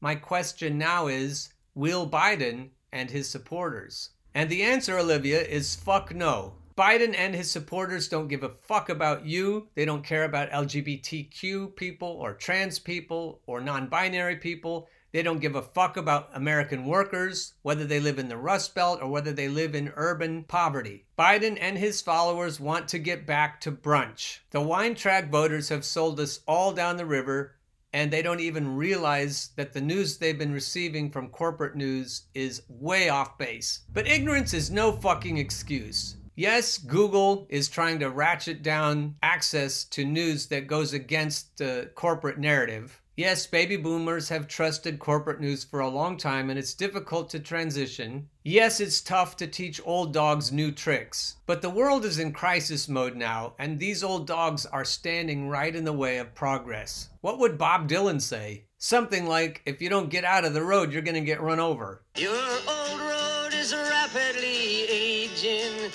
My 0.00 0.14
question 0.14 0.78
now 0.78 1.06
is 1.06 1.52
Will 1.74 2.08
Biden 2.08 2.70
and 2.92 3.10
his 3.10 3.28
supporters? 3.28 4.10
And 4.34 4.50
the 4.50 4.62
answer, 4.62 4.98
Olivia, 4.98 5.40
is 5.40 5.76
fuck 5.76 6.12
no. 6.14 6.54
Biden 6.76 7.14
and 7.16 7.36
his 7.36 7.48
supporters 7.52 8.08
don't 8.08 8.26
give 8.26 8.42
a 8.42 8.48
fuck 8.48 8.88
about 8.88 9.24
you. 9.24 9.68
They 9.76 9.84
don't 9.84 10.02
care 10.02 10.24
about 10.24 10.50
LGBTQ 10.50 11.76
people 11.76 12.08
or 12.08 12.34
trans 12.34 12.80
people 12.80 13.40
or 13.46 13.60
non 13.60 13.86
binary 13.86 14.36
people. 14.36 14.88
They 15.12 15.22
don't 15.22 15.38
give 15.38 15.54
a 15.54 15.62
fuck 15.62 15.96
about 15.96 16.30
American 16.34 16.84
workers, 16.84 17.54
whether 17.62 17.84
they 17.84 18.00
live 18.00 18.18
in 18.18 18.28
the 18.28 18.36
Rust 18.36 18.74
Belt 18.74 19.00
or 19.00 19.08
whether 19.08 19.30
they 19.30 19.46
live 19.46 19.76
in 19.76 19.92
urban 19.94 20.42
poverty. 20.42 21.04
Biden 21.16 21.56
and 21.60 21.78
his 21.78 22.02
followers 22.02 22.58
want 22.58 22.88
to 22.88 22.98
get 22.98 23.24
back 23.24 23.60
to 23.60 23.70
brunch. 23.70 24.40
The 24.50 24.60
wine 24.60 24.96
track 24.96 25.30
voters 25.30 25.68
have 25.68 25.84
sold 25.84 26.18
us 26.18 26.40
all 26.48 26.72
down 26.72 26.96
the 26.96 27.06
river, 27.06 27.54
and 27.94 28.10
they 28.10 28.22
don't 28.22 28.40
even 28.40 28.76
realize 28.76 29.50
that 29.54 29.72
the 29.72 29.80
news 29.80 30.18
they've 30.18 30.38
been 30.38 30.52
receiving 30.52 31.12
from 31.12 31.28
corporate 31.28 31.76
news 31.76 32.22
is 32.34 32.62
way 32.68 33.08
off 33.08 33.38
base. 33.38 33.84
But 33.92 34.08
ignorance 34.08 34.52
is 34.52 34.68
no 34.68 34.90
fucking 34.90 35.38
excuse. 35.38 36.16
Yes, 36.34 36.76
Google 36.76 37.46
is 37.48 37.68
trying 37.68 38.00
to 38.00 38.10
ratchet 38.10 38.64
down 38.64 39.14
access 39.22 39.84
to 39.84 40.04
news 40.04 40.48
that 40.48 40.66
goes 40.66 40.92
against 40.92 41.56
the 41.58 41.88
corporate 41.94 42.38
narrative. 42.38 43.00
Yes, 43.16 43.46
baby 43.46 43.76
boomers 43.76 44.28
have 44.30 44.48
trusted 44.48 44.98
corporate 44.98 45.40
news 45.40 45.62
for 45.62 45.78
a 45.78 45.88
long 45.88 46.16
time 46.16 46.50
and 46.50 46.58
it's 46.58 46.74
difficult 46.74 47.30
to 47.30 47.38
transition. 47.38 48.28
Yes, 48.42 48.80
it's 48.80 49.00
tough 49.00 49.36
to 49.36 49.46
teach 49.46 49.80
old 49.84 50.12
dogs 50.12 50.50
new 50.50 50.72
tricks. 50.72 51.36
But 51.46 51.62
the 51.62 51.70
world 51.70 52.04
is 52.04 52.18
in 52.18 52.32
crisis 52.32 52.88
mode 52.88 53.14
now, 53.14 53.54
and 53.56 53.78
these 53.78 54.02
old 54.02 54.26
dogs 54.26 54.66
are 54.66 54.84
standing 54.84 55.48
right 55.48 55.74
in 55.74 55.84
the 55.84 55.92
way 55.92 56.18
of 56.18 56.34
progress. 56.34 57.08
What 57.20 57.38
would 57.38 57.56
Bob 57.56 57.88
Dylan 57.88 58.20
say? 58.20 58.64
Something 58.78 59.26
like, 59.26 59.62
if 59.64 59.80
you 59.80 59.88
don't 59.88 60.10
get 60.10 60.24
out 60.24 60.44
of 60.44 60.52
the 60.52 60.64
road, 60.64 60.92
you're 60.92 61.00
gonna 61.00 61.20
get 61.20 61.40
run 61.40 61.60
over. 61.60 62.02
Your 62.16 62.32
old 62.68 63.00
road 63.00 63.54
is 63.54 63.72
rapidly 63.72 64.88
aging. 64.90 65.90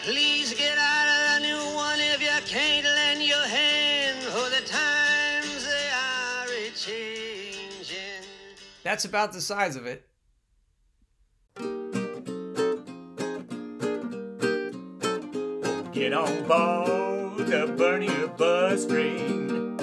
Please 0.00 0.54
get 0.54 0.78
out 0.78 1.06
of 1.06 1.42
the 1.42 1.48
new 1.48 1.74
one 1.76 2.00
if 2.00 2.20
you 2.22 2.46
can't 2.46 2.84
lend 2.84 3.22
your 3.22 3.46
hand 3.46 3.81
That's 8.82 9.04
about 9.04 9.32
the 9.32 9.40
size 9.40 9.76
of 9.76 9.86
it. 9.86 10.08
Get 15.92 16.12
on 16.12 16.48
board 16.48 17.46
the 17.46 17.72
Bernie 17.76 18.08
or 18.08 18.28
Bust 18.28 18.88
train. 18.88 19.76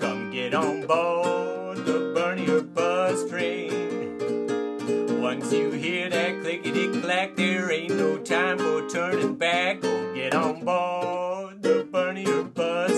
Come 0.00 0.30
get 0.32 0.52
on 0.52 0.86
board 0.86 1.84
the 1.84 2.12
Bernie 2.14 2.48
or 2.48 2.62
Bust 2.62 3.28
train. 3.28 5.20
Once 5.20 5.52
you 5.52 5.70
hear 5.70 6.10
that 6.10 6.40
clickety 6.40 7.00
clack, 7.00 7.36
there 7.36 7.70
ain't 7.70 7.94
no 7.94 8.18
time 8.18 8.58
for 8.58 8.88
turning 8.88 9.36
back. 9.36 9.82
Go 9.82 10.14
get 10.14 10.34
on 10.34 10.64
board 10.64 11.62
the 11.62 11.86
Bernie 11.90 12.26
or 12.26 12.42
Bust 12.44 12.88
train. 12.88 12.93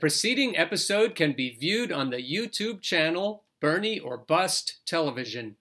Preceding 0.00 0.56
episode 0.56 1.14
can 1.14 1.34
be 1.34 1.56
viewed 1.60 1.92
on 1.92 2.10
the 2.10 2.16
YouTube 2.16 2.80
channel 2.80 3.44
Bernie 3.60 4.00
or 4.00 4.16
Bust 4.16 4.80
Television. 4.86 5.56